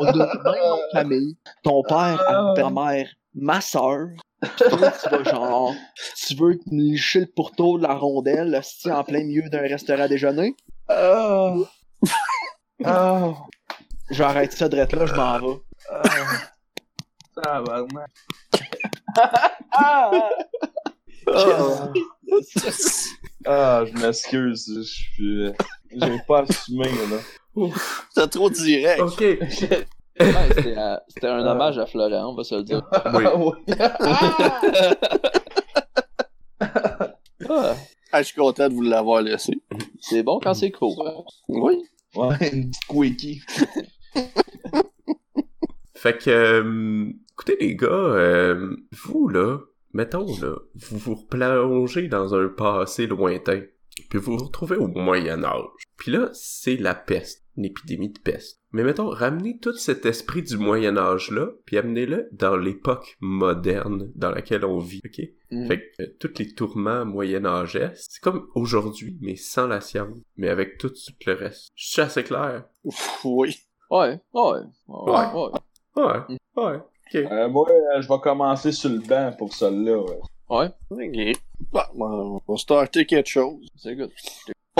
On 0.00 0.06
a 0.06 0.12
même 0.12 0.42
nom 0.44 0.76
de 0.76 0.92
famille. 0.92 1.36
Ton 1.62 1.82
père, 1.82 2.22
Ah. 2.26 2.52
ta 2.56 2.70
mère, 2.70 3.08
ma 3.34 3.60
soeur. 3.60 4.08
Toi, 4.56 4.92
tu 5.02 5.08
vas 5.10 5.24
genre, 5.24 5.74
tu 6.26 6.34
veux 6.36 6.56
te 6.58 6.70
licher 6.70 7.20
le 7.20 7.26
pourtour 7.26 7.78
de 7.78 7.82
la 7.82 7.94
rondelle, 7.94 8.54
hostie, 8.54 8.90
en 8.90 9.04
plein 9.04 9.24
milieu 9.24 9.48
d'un 9.50 9.60
restaurant 9.60 10.02
à 10.04 10.08
déjeuner? 10.08 10.54
Ah. 10.88 11.54
Ah. 12.84 13.32
Je 14.10 14.18
vais 14.18 14.24
arrêter 14.24 14.56
ça 14.56 14.68
de 14.70 14.76
là, 14.76 14.86
je 14.90 15.14
m'en 15.14 15.38
vais. 15.38 15.56
Tabarnak. 17.42 18.10
Ah! 19.72 20.10
Ah. 21.34 21.92
Ah, 23.46 23.84
je 23.86 23.92
m'excuse, 24.00 24.72
je 24.76 24.82
suis... 24.82 25.44
euh, 25.46 25.52
J'ai 25.90 26.18
pas 26.26 26.42
assumé, 26.42 26.84
là. 27.10 27.66
C'est 28.14 28.28
trop 28.30 28.50
direct. 28.50 29.00
Ok. 29.00 29.20
Ouais, 29.20 29.38
c'était, 30.48 30.76
euh, 30.76 30.96
c'était 31.08 31.26
un 31.28 31.46
hommage 31.46 31.78
à 31.78 31.86
Florent, 31.86 32.32
on 32.32 32.34
va 32.34 32.44
se 32.44 32.54
le 32.56 32.62
dire. 32.64 32.82
Oui. 33.14 33.24
Ah. 33.78 34.94
Ah, 37.48 37.74
Ah, 38.12 38.22
je 38.22 38.26
suis 38.28 38.36
content 38.36 38.68
de 38.68 38.74
vous 38.74 38.82
l'avoir 38.82 39.22
laissé. 39.22 39.60
c'est 40.00 40.22
bon 40.22 40.40
quand 40.42 40.54
c'est 40.54 40.70
court. 40.70 41.24
Oui. 41.48 41.82
Ouais, 42.14 42.36
une 42.52 42.70
petite 42.70 42.86
quickie. 42.88 43.42
Fait 45.94 46.16
que, 46.16 46.30
euh, 46.30 47.10
écoutez 47.32 47.56
les 47.60 47.74
gars, 47.76 47.86
euh, 47.86 48.76
vous 49.04 49.28
là, 49.28 49.58
mettons 49.92 50.26
là, 50.40 50.56
vous 50.74 50.98
vous 50.98 51.14
replongez 51.14 52.08
dans 52.08 52.34
un 52.34 52.48
passé 52.48 53.06
lointain, 53.06 53.62
puis 54.10 54.18
vous 54.18 54.36
vous 54.36 54.44
retrouvez 54.44 54.76
au 54.76 54.88
Moyen 54.88 55.44
Âge. 55.44 55.64
Puis 55.96 56.12
là, 56.12 56.30
c'est 56.32 56.76
la 56.76 56.94
peste, 56.94 57.44
une 57.56 57.64
épidémie 57.64 58.10
de 58.10 58.18
peste. 58.20 58.60
Mais 58.70 58.84
mettons, 58.84 59.08
ramenez 59.08 59.58
tout 59.58 59.72
cet 59.74 60.04
esprit 60.04 60.42
du 60.42 60.58
Moyen 60.58 60.96
Âge 60.98 61.30
là, 61.30 61.48
puis 61.64 61.78
amenez-le 61.78 62.28
dans 62.32 62.56
l'époque 62.56 63.16
moderne 63.20 64.12
dans 64.14 64.30
laquelle 64.30 64.64
on 64.64 64.78
vit, 64.78 65.00
ok? 65.04 65.24
Mm. 65.50 65.66
Fait 65.66 65.78
que 65.80 66.02
euh, 66.02 66.06
tous 66.20 66.38
les 66.38 66.52
tourments 66.54 67.06
moyenâgeux, 67.06 67.90
c'est 67.94 68.20
comme 68.22 68.46
aujourd'hui, 68.54 69.16
mais 69.22 69.36
sans 69.36 69.66
la 69.66 69.80
science, 69.80 70.18
mais 70.36 70.48
avec 70.50 70.76
tout, 70.78 70.90
tout 70.90 71.12
le 71.26 71.32
reste. 71.32 71.70
Je 71.74 71.88
suis 71.88 72.02
assez 72.02 72.22
clair. 72.22 72.64
Ouf, 72.84 73.20
Oui. 73.24 73.56
Ouais, 73.90 74.20
ouais, 74.34 74.42
ouais, 74.42 74.62
Ouais. 74.86 75.32
ouais. 75.34 75.50
Ouais, 75.96 76.22
ouais. 76.56 76.78
Euh, 77.14 77.48
moi, 77.48 77.66
euh, 77.70 78.00
je 78.02 78.08
vais 78.08 78.18
commencer 78.20 78.72
sur 78.72 78.90
le 78.90 78.98
banc 78.98 79.32
pour 79.36 79.54
celle-là. 79.54 79.98
ouais. 79.98 80.18
Ouais, 80.48 80.70
Ok. 80.90 81.38
Bah, 81.72 81.90
on 81.98 82.40
va 82.48 82.56
starter 82.56 83.04
quelque 83.04 83.28
chose. 83.28 83.66
c'est 83.76 83.94
good. 83.94 84.10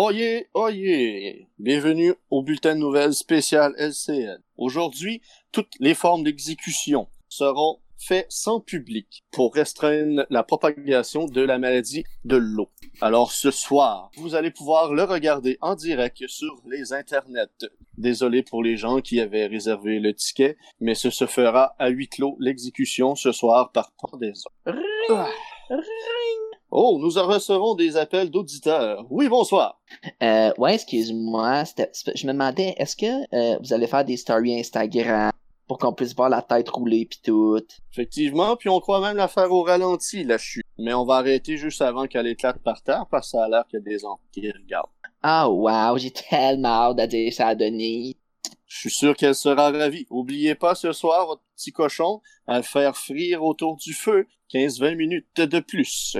Oh 0.01 0.11
yeah, 0.13 0.43
oh 0.55 0.69
yeah! 0.69 1.35
Bienvenue 1.59 2.15
au 2.31 2.43
bulletin 2.43 2.75
de 2.75 2.81
nouvelles 2.81 3.15
spécial 3.15 3.75
LCN. 3.77 4.39
Aujourd'hui, 4.57 5.21
toutes 5.51 5.73
les 5.81 5.95
formes 5.95 6.23
d'exécution 6.23 7.09
seront 7.29 7.79
faites 7.99 8.31
sans 8.31 8.61
public 8.61 9.25
pour 9.31 9.55
restreindre 9.55 10.25
la 10.31 10.43
propagation 10.43 11.27
de 11.27 11.43
la 11.43 11.59
maladie 11.59 12.05
de 12.25 12.37
l'eau. 12.37 12.71
Alors 13.01 13.33
ce 13.33 13.51
soir, 13.51 14.11
vous 14.17 14.35
allez 14.35 14.51
pouvoir 14.51 14.95
le 14.95 15.05
regarder 15.05 15.59
en 15.61 15.75
direct 15.75 16.27
sur 16.27 16.63
les 16.67 16.93
internets. 16.93 17.69
Désolé 17.97 18.43
pour 18.43 18.63
les 18.63 18.77
gens 18.77 19.01
qui 19.01 19.21
avaient 19.21 19.47
réservé 19.47 19.99
le 19.99 20.15
ticket, 20.15 20.57
mais 20.81 20.95
ce 20.95 21.11
se 21.11 21.27
fera 21.27 21.75
à 21.79 21.89
huis 21.89 22.09
clos 22.09 22.37
l'exécution 22.39 23.15
ce 23.15 23.33
soir 23.33 23.73
par 23.73 23.93
pendaison. 23.99 24.51
Ah. 25.11 25.29
Oh, 26.71 26.99
nous 27.01 27.17
en 27.17 27.27
recevrons 27.27 27.75
des 27.75 27.97
appels 27.97 28.31
d'auditeurs. 28.31 29.07
Oui, 29.11 29.29
bonsoir. 29.29 29.81
Euh, 30.23 30.51
ouais, 30.59 30.75
excuse-moi, 30.75 31.65
je 32.15 32.27
me 32.27 32.33
demandais, 32.33 32.75
est-ce 32.77 32.95
que 32.95 33.07
euh, 33.35 33.59
vous 33.63 33.73
allez 33.73 33.87
faire 33.87 34.05
des 34.05 34.19
stories 34.19 34.61
Instagram? 34.61 35.31
Pour 35.69 35.79
qu'on 35.79 35.93
puisse 35.93 36.17
voir 36.17 36.31
la 36.31 36.43
tête 36.43 36.69
rouler 36.71 37.05
pis 37.05 37.21
tout? 37.23 37.61
Effectivement, 37.93 38.57
puis 38.57 38.69
on 38.69 38.81
croit 38.81 39.01
même 39.01 39.17
la 39.17 39.29
faire 39.29 39.53
au 39.53 39.63
ralenti, 39.63 40.25
la 40.25 40.39
chute. 40.39 40.65
Mais 40.79 40.95
on 40.95 41.05
va 41.05 41.17
arrêter 41.17 41.57
juste 41.57 41.83
avant 41.83 42.07
qu'elle 42.07 42.27
éclate 42.27 42.59
par 42.59 42.83
terre, 42.83 43.07
parce 43.11 43.27
que 43.27 43.31
ça 43.33 43.45
a 43.45 43.49
l'air 43.49 43.65
qu'il 43.69 43.79
y 43.79 43.83
a 43.83 43.85
des 43.85 44.05
enfants 44.05 44.21
qui 44.33 44.51
regardent. 44.51 44.89
Ah 45.23 45.49
wow, 45.49 45.99
j'ai 45.99 46.11
tellement 46.11 46.69
hâte 46.69 46.97
de 46.97 47.07
dire 47.07 47.33
ça 47.33 47.49
à 47.49 47.55
Denis. 47.55 48.17
Je 48.67 48.79
suis 48.79 48.91
sûr 48.91 49.17
qu'elle 49.17 49.35
sera 49.35 49.71
ravie. 49.71 50.07
Oubliez 50.11 50.55
pas 50.55 50.75
ce 50.75 50.93
soir, 50.93 51.27
votre 51.27 51.43
petit 51.57 51.73
cochon, 51.73 52.21
à 52.47 52.59
le 52.59 52.63
faire 52.63 52.97
frire 52.97 53.43
autour 53.43 53.77
du 53.77 53.93
feu 53.93 54.27
15-20 54.53 54.95
minutes 54.95 55.41
de 55.41 55.61
plus. 55.61 56.17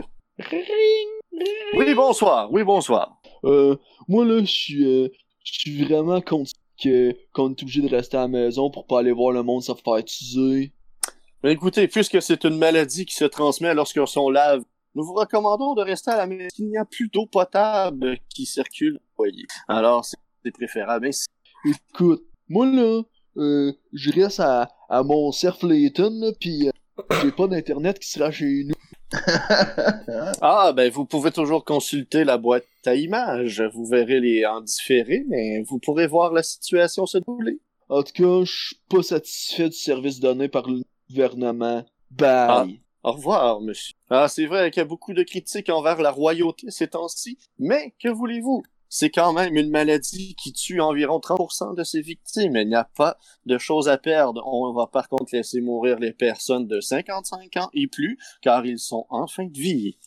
Oui, 1.75 1.95
bonsoir. 1.95 2.51
Oui, 2.53 2.65
bonsoir. 2.65 3.21
Euh, 3.45 3.77
moi 4.09 4.25
là, 4.25 4.41
je 4.41 4.51
suis, 4.51 4.85
euh, 4.85 5.09
je 5.45 5.53
suis 5.61 5.85
vraiment 5.85 6.21
contre 6.21 6.51
que 6.81 7.17
qu'on 7.33 7.51
est 7.51 7.63
obligé 7.63 7.83
de 7.83 7.89
rester 7.89 8.17
à 8.17 8.21
la 8.21 8.29
maison 8.29 8.71
pour 8.71 8.87
pas 8.87 9.01
aller 9.01 9.13
voir 9.13 9.33
le 9.33 9.43
monde 9.43 9.63
se 9.63 9.73
faire 9.75 9.97
utiliser. 9.97 10.73
Mais 11.43 11.53
écoutez, 11.53 11.87
puisque 11.89 12.21
c'est 12.21 12.45
une 12.45 12.59
maladie 12.59 13.07
qui 13.07 13.15
se 13.15 13.25
transmet 13.25 13.75
lorsqu'on 13.75 14.31
lave, 14.31 14.65
nous 14.95 15.05
vous 15.05 15.15
recommandons 15.15 15.75
de 15.75 15.83
rester 15.83 16.11
à 16.11 16.17
la 16.17 16.27
maison. 16.27 16.49
Il 16.59 16.69
n'y 16.69 16.79
a 16.79 16.85
plus 16.85 17.09
d'eau 17.09 17.27
potable 17.27 18.19
qui 18.29 18.47
circule 18.47 18.99
foyer. 19.15 19.47
Alors, 19.69 20.05
c'est 20.05 20.51
préférable 20.51 21.07
ainsi. 21.07 21.27
Écoute, 21.65 22.25
moi 22.49 22.67
là, 22.67 23.03
euh, 23.37 23.73
je 23.93 24.11
reste 24.11 24.41
à, 24.41 24.69
à 24.89 25.03
mon 25.03 25.31
surf 25.31 25.63
Layton 25.63 26.19
là, 26.21 26.33
pis 26.41 26.69
euh, 26.69 27.03
j'ai 27.23 27.31
pas 27.31 27.47
d'internet 27.47 27.99
qui 27.99 28.11
sera 28.11 28.31
chez 28.31 28.65
nous. 28.65 28.75
Ah, 30.41 30.73
ben, 30.75 30.91
vous 30.91 31.05
pouvez 31.05 31.31
toujours 31.31 31.65
consulter 31.65 32.25
la 32.25 32.39
boîte 32.39 32.67
à 32.87 32.95
images. 32.95 33.63
Vous 33.75 33.87
verrez 33.87 34.21
les 34.21 34.47
en 34.47 34.61
différé, 34.61 35.25
mais 35.29 35.63
vous 35.63 35.79
pourrez 35.79 36.07
voir 36.07 36.33
la 36.33 36.43
situation 36.43 37.07
se 37.07 37.19
dérouler. 37.19 37.61
En 37.89 38.03
tout 38.03 38.13
cas, 38.13 38.45
je 38.45 38.67
suis 38.67 38.77
pas 38.89 39.03
satisfait 39.03 39.69
du 39.69 39.77
service 39.77 40.21
donné 40.21 40.49
par 40.49 40.69
le 40.69 40.83
gouvernement. 41.11 41.85
Bye. 42.11 42.81
Au 43.03 43.13
revoir, 43.13 43.61
monsieur. 43.61 43.95
Ah, 44.11 44.29
c'est 44.29 44.47
vrai 44.47 44.71
qu'il 44.71 44.81
y 44.81 44.83
a 44.83 44.87
beaucoup 44.87 45.15
de 45.15 45.23
critiques 45.23 45.71
envers 45.71 46.01
la 46.03 46.11
royauté 46.11 46.71
ces 46.71 46.89
temps-ci, 46.89 47.39
mais 47.59 47.95
que 48.03 48.09
voulez-vous? 48.09 48.63
C'est 48.89 49.11
quand 49.11 49.33
même 49.33 49.57
une 49.57 49.71
maladie 49.71 50.35
qui 50.35 50.53
tue 50.53 50.81
environ 50.81 51.19
30% 51.19 51.75
de 51.75 51.85
ses 51.85 52.01
victimes. 52.01 52.57
Il 52.57 52.69
n'y 52.69 52.75
a 52.75 52.89
pas 52.97 53.17
de 53.47 53.59
choses 53.59 53.89
à 53.89 53.99
perdre. 53.99 54.43
On 54.47 54.73
va 54.73 54.87
par 54.87 55.09
contre 55.09 55.35
laisser 55.35 55.61
mourir 55.61 55.99
les 55.99 56.13
personnes 56.13 56.67
de 56.67 56.81
55 56.81 57.57
ans 57.59 57.71
et 57.75 57.87
plus, 57.87 58.19
car 58.41 58.65
ils 58.65 58.79
sont 58.79 59.07
en 59.11 59.27
fin 59.27 59.47
de 59.47 59.59
vie. 59.59 59.99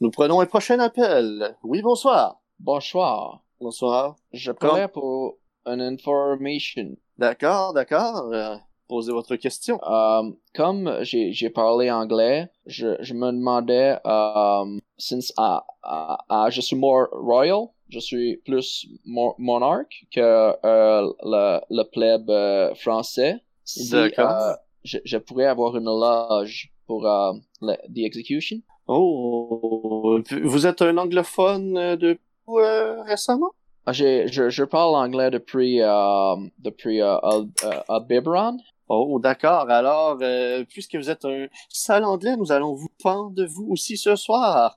Nous 0.00 0.10
prenons 0.10 0.40
un 0.40 0.46
prochain 0.46 0.78
appel. 0.78 1.56
Oui, 1.62 1.82
bonsoir. 1.82 2.40
Bonsoir. 2.58 3.42
Bonsoir. 3.60 4.16
Je 4.32 4.52
pourrais 4.52 4.88
pour 4.88 5.38
une 5.66 5.80
information. 5.80 6.96
D'accord, 7.18 7.72
d'accord. 7.72 8.32
Euh, 8.32 8.56
posez 8.88 9.12
votre 9.12 9.36
question. 9.36 9.80
Euh, 9.88 10.30
comme 10.54 10.98
j'ai 11.02 11.50
parlé 11.50 11.90
anglais, 11.90 12.48
je, 12.66 12.96
je 13.00 13.14
me 13.14 13.30
demandais, 13.30 13.98
euh, 14.04 14.78
since 14.98 15.32
ah, 15.36 15.64
ah, 15.82 16.18
ah, 16.28 16.50
je 16.50 16.60
suis 16.60 16.76
more 16.76 17.06
royal, 17.12 17.68
je 17.92 18.00
suis 18.00 18.38
plus 18.38 18.86
mo- 19.04 19.34
monarque 19.38 20.06
que 20.14 20.20
euh, 20.20 21.12
le, 21.22 21.60
le 21.70 21.82
pleb 21.84 22.30
euh, 22.30 22.74
français. 22.74 23.40
Si, 23.64 23.90
D'accord. 23.90 24.30
euh, 24.30 24.54
je, 24.82 24.98
je 25.04 25.18
pourrais 25.18 25.46
avoir 25.46 25.76
une 25.76 25.84
loge 25.84 26.72
pour 26.86 27.06
euh, 27.06 27.32
le, 27.60 27.74
the 27.94 28.04
execution. 28.04 28.60
Oh, 28.88 30.18
vous 30.42 30.66
êtes 30.66 30.82
un 30.82 30.96
anglophone 30.96 31.76
euh, 31.76 31.96
de 31.96 32.18
euh, 32.48 33.02
récemment? 33.02 33.52
Ah, 33.84 33.92
je, 33.92 34.26
je 34.28 34.64
parle 34.64 34.94
anglais 34.94 35.30
depuis, 35.30 35.82
euh, 35.82 36.36
depuis 36.58 37.00
à 37.00 38.00
Biberon. 38.08 38.56
Oh, 38.88 39.18
d'accord. 39.20 39.70
Alors, 39.70 40.18
euh, 40.20 40.64
puisque 40.68 40.96
vous 40.96 41.10
êtes 41.10 41.24
un 41.24 41.46
sale 41.68 42.04
anglais, 42.04 42.36
nous 42.36 42.52
allons 42.52 42.74
vous 42.74 42.90
pendre 43.02 43.30
de 43.30 43.46
vous 43.46 43.66
aussi 43.70 43.96
ce 43.96 44.16
soir. 44.16 44.76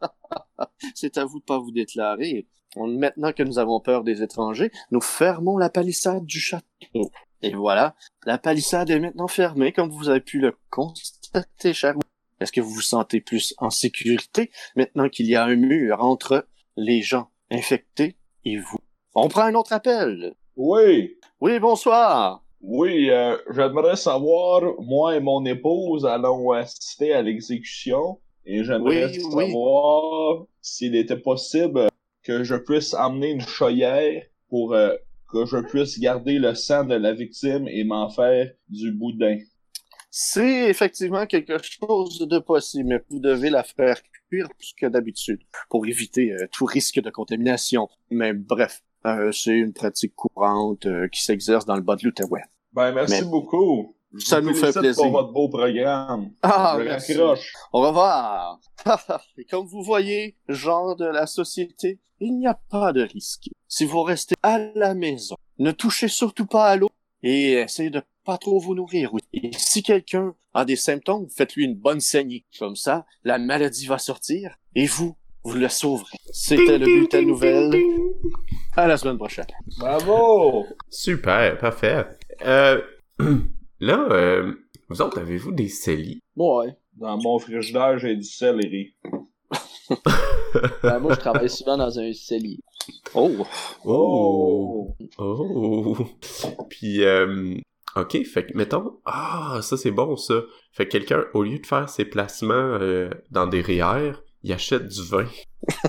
C'est 0.96 1.18
à 1.18 1.26
vous 1.26 1.40
de 1.40 1.44
pas 1.44 1.60
vous 1.60 1.72
déclarer. 1.72 2.48
Maintenant 2.76 3.32
que 3.32 3.44
nous 3.44 3.60
avons 3.60 3.80
peur 3.80 4.04
des 4.04 4.22
étrangers, 4.22 4.72
nous 4.92 5.02
fermons 5.02 5.58
la 5.58 5.70
palissade 5.70 6.26
du 6.26 6.40
château. 6.40 7.12
Et 7.42 7.54
voilà, 7.54 7.96
la 8.26 8.38
palissade 8.38 8.90
est 8.90 9.00
maintenant 9.00 9.28
fermée, 9.28 9.72
comme 9.72 9.90
vous 9.92 10.10
avez 10.10 10.20
pu 10.22 10.40
le 10.40 10.58
constater, 10.70 11.74
cher. 11.74 11.96
Est-ce 12.40 12.52
que 12.52 12.62
vous 12.62 12.70
vous 12.72 12.82
sentez 12.82 13.22
plus 13.22 13.54
en 13.60 13.70
sécurité 13.70 14.52
maintenant 14.76 15.08
qu'il 15.10 15.28
y 15.28 15.36
a 15.36 15.44
un 15.46 15.56
mur 15.56 16.04
entre 16.04 16.48
les 16.76 17.02
gens 17.02 17.30
infectés 17.52 18.18
et 18.44 18.58
vous? 18.58 18.78
On 19.14 19.30
prend 19.30 19.44
un 19.44 19.56
autre 19.56 19.72
appel. 19.74 20.34
Oui, 20.58 21.18
Oui, 21.40 21.60
bonsoir. 21.60 22.44
oui, 22.62 23.10
euh, 23.10 23.38
j'aimerais 23.52 23.96
savoir, 23.96 24.62
moi 24.80 25.16
et 25.16 25.20
mon 25.20 25.46
épouse 25.46 26.06
allons 26.06 26.52
assister 26.52 27.14
à 27.14 27.22
l'exécution 27.22 28.20
et 28.46 28.64
j'aimerais 28.64 29.06
Oui, 29.06 29.20
oui. 29.32 29.46
savoir 29.48 30.46
s'il 30.62 30.96
était 30.96 31.18
possible 31.18 31.88
que 32.26 32.44
je 32.44 32.56
puisse 32.56 32.94
amener 32.94 33.32
une 33.32 33.42
chaudière 33.42 34.24
pour 34.50 34.74
euh, 34.74 34.96
que 35.32 35.46
je 35.46 35.58
puisse 35.58 36.00
garder 36.00 36.40
le 36.40 36.56
sang 36.56 36.84
de 36.84 36.96
la 36.96 37.14
victime 37.14 37.68
et 37.68 37.84
m'en 37.84 38.10
faire 38.10 38.52
du 38.68 38.92
boudin. 38.92 39.38
C'est 40.10 40.70
effectivement 40.70 41.26
quelque 41.26 41.58
chose 41.62 42.20
de 42.20 42.40
possible, 42.40 42.90
mais 42.90 43.02
vous 43.10 43.20
devez 43.20 43.50
la 43.50 43.64
faire 43.64 43.98
cuire 44.30 44.48
plus 44.58 44.74
que 44.80 44.86
d'habitude 44.88 45.42
pour 45.70 45.86
éviter 45.86 46.32
euh, 46.32 46.48
tout 46.52 46.66
risque 46.66 47.00
de 47.02 47.10
contamination. 47.10 47.90
Mais 48.10 48.34
bref, 48.34 48.82
euh, 49.06 49.32
c'est 49.32 49.52
une 49.58 49.74
pratique 49.74 50.16
courante 50.16 50.88
qui 51.12 51.22
s'exerce 51.24 51.66
dans 51.66 51.76
le 51.76 51.82
bas 51.82 51.96
de 51.96 52.06
l'Outaouais. 52.06 52.44
Ben, 52.74 52.92
merci 52.92 53.22
Mais- 53.24 53.30
beaucoup. 53.30 53.95
Ça 54.20 54.42
nous 54.42 54.54
fait 54.54 54.72
plaisir. 54.72 55.04
pour 55.04 55.12
votre 55.12 55.32
beau 55.32 55.50
programme. 55.50 56.32
Ah, 56.42 56.76
je 56.80 56.84
merci. 56.84 57.14
raccroche. 57.14 57.54
Au 57.74 57.82
revoir. 57.82 58.60
Et 59.38 59.46
comme 59.50 59.66
vous 59.66 59.84
voyez, 59.84 60.36
genre 60.48 60.96
de 60.96 61.06
la 61.06 61.28
société, 61.28 62.00
il 62.20 62.38
n'y 62.38 62.48
a 62.48 62.54
pas 62.70 62.94
de 62.94 63.02
risque. 63.02 63.50
Si 63.68 63.86
vous 63.86 64.02
restez 64.04 64.36
à 64.44 64.60
la 64.76 64.94
maison, 64.94 65.36
ne 65.60 65.72
touchez 65.72 66.08
surtout 66.08 66.46
pas 66.46 66.68
à 66.68 66.76
l'eau 66.76 66.90
et 67.24 67.54
essayez 67.54 67.90
de 67.90 68.02
pas 68.24 68.38
trop 68.38 68.60
vous 68.60 68.76
nourrir. 68.76 69.12
Et 69.34 69.52
si 69.58 69.84
quelqu'un 69.84 70.34
a 70.54 70.66
des 70.66 70.76
symptômes, 70.76 71.28
faites-lui 71.30 71.66
une 71.66 71.76
bonne 71.76 72.00
saignée. 72.00 72.46
Comme 72.58 72.76
ça, 72.76 73.06
la 73.24 73.38
maladie 73.38 73.86
va 73.86 73.98
sortir 73.98 74.56
et 74.76 74.86
vous, 74.86 75.16
vous 75.44 75.58
la 75.58 75.70
sauverez. 75.70 76.18
C'était 76.32 76.78
le 76.78 76.86
bulletin 76.86 77.22
de 77.22 77.28
nouvelles. 77.28 77.74
À 78.76 78.88
la 78.88 78.98
semaine 78.98 79.18
prochaine. 79.18 79.46
Bravo! 79.78 80.66
Super, 80.90 81.58
parfait. 81.58 82.06
Euh, 82.46 82.82
là, 83.80 84.08
euh, 84.12 84.54
vous 84.90 85.02
autres, 85.02 85.20
avez-vous 85.20 85.52
des 85.52 85.70
cellies? 85.70 86.20
Ouais. 86.36 86.76
Dans 86.94 87.18
mon 87.18 87.40
frigidaire, 87.40 87.98
j'ai 87.98 88.16
du 88.16 88.24
céleri. 88.24 88.96
Ben, 90.82 91.00
moi, 91.00 91.14
je 91.14 91.20
travaille 91.20 91.50
souvent 91.50 91.78
dans 91.78 92.00
un 92.00 92.14
cellier. 92.14 92.60
Oh! 93.14 93.46
Oh! 93.84 94.96
Oh! 95.18 95.98
Puis, 96.70 97.04
euh, 97.04 97.56
ok, 97.96 98.24
fait 98.26 98.46
que, 98.46 98.58
mettons, 98.58 99.00
ah, 99.06 99.60
ça 99.62 99.78
c'est 99.78 99.92
bon 99.92 100.16
ça. 100.16 100.42
Fait 100.72 100.86
que 100.86 100.92
quelqu'un, 100.92 101.26
au 101.34 101.44
lieu 101.44 101.60
de 101.60 101.66
faire 101.66 101.90
ses 101.90 102.06
placements 102.06 102.54
euh, 102.54 103.10
dans 103.32 103.48
des 103.48 103.62
REER, 103.62 104.14
il 104.44 104.54
achète 104.54 104.88
du 104.88 105.04
vin. 105.04 105.28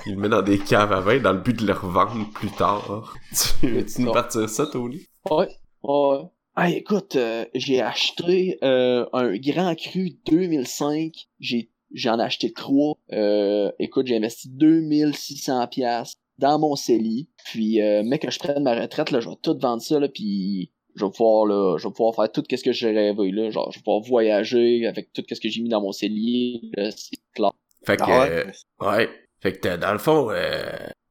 il 0.06 0.14
le 0.14 0.20
met 0.20 0.28
dans 0.28 0.42
des 0.42 0.58
caves 0.58 0.92
à 0.92 1.00
vin 1.00 1.18
dans 1.18 1.32
le 1.32 1.40
but 1.40 1.58
de 1.58 1.66
le 1.66 1.72
revendre 1.72 2.28
plus 2.34 2.50
tard. 2.50 3.14
Tu 3.60 3.68
veux-tu 3.68 4.02
nous 4.02 4.12
partir 4.12 4.48
ça, 4.48 4.66
Tony? 4.66 5.06
Ouais. 5.30 5.48
Ouais. 5.82 6.22
Ah, 6.58 6.70
écoute, 6.70 7.16
euh, 7.16 7.44
j'ai 7.54 7.82
acheté 7.82 8.58
euh, 8.64 9.04
un 9.12 9.36
Grand 9.36 9.74
Cru 9.74 10.12
2005. 10.26 11.12
J'ai 11.38 11.70
j'en 11.92 12.18
ai 12.18 12.22
acheté 12.22 12.52
trois. 12.52 12.96
Euh, 13.12 13.70
écoute, 13.78 14.06
j'ai 14.06 14.16
investi 14.16 14.48
2600 14.48 15.66
pièces 15.68 16.14
dans 16.38 16.58
mon 16.58 16.74
CELI. 16.74 17.28
Puis, 17.44 17.80
euh, 17.82 18.02
mec, 18.02 18.22
que 18.22 18.30
je 18.30 18.38
prenne 18.38 18.62
ma 18.62 18.74
retraite, 18.74 19.10
là, 19.10 19.20
je 19.20 19.28
vais 19.28 19.36
tout 19.42 19.56
vendre 19.60 19.82
ça, 19.82 20.00
là, 20.00 20.08
puis 20.08 20.70
je 20.94 21.04
vais 21.04 21.10
pouvoir 21.10 21.44
là, 21.46 21.76
je 21.78 21.86
vais 21.86 21.92
pouvoir 21.92 22.14
faire 22.14 22.32
tout 22.32 22.42
ce 22.50 22.62
que 22.62 22.72
j'ai 22.72 22.90
rêvé 22.90 23.30
là, 23.30 23.50
genre 23.50 23.70
je 23.70 23.78
vais 23.78 23.82
pouvoir 23.82 24.00
voyager 24.00 24.86
avec 24.86 25.12
tout 25.12 25.22
ce 25.30 25.38
que 25.38 25.48
j'ai 25.50 25.60
mis 25.60 25.68
dans 25.68 25.82
mon 25.82 25.92
cellier, 25.92 26.62
là, 26.74 26.90
c'est 26.90 27.18
clair. 27.34 27.52
Fait 27.84 27.98
que, 27.98 28.02
Ah 28.02 28.20
ouais? 28.20 28.30
euh, 28.30 28.44
ouais. 28.80 29.10
Fait 29.40 29.52
que 29.52 29.58
t'as- 29.58 29.76
dans 29.76 29.92
le 29.92 29.98
fond, 29.98 30.28
euh, 30.30 30.62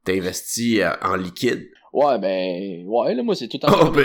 t'as 0.04 0.12
investi 0.12 0.80
euh, 0.82 0.90
en 1.02 1.14
liquide. 1.14 1.68
Ouais, 1.92 2.18
ben 2.18 2.84
ouais, 2.84 3.14
là 3.14 3.22
moi 3.22 3.36
c'est 3.36 3.46
tout 3.48 3.64
en 3.64 3.92
peut, 3.92 4.04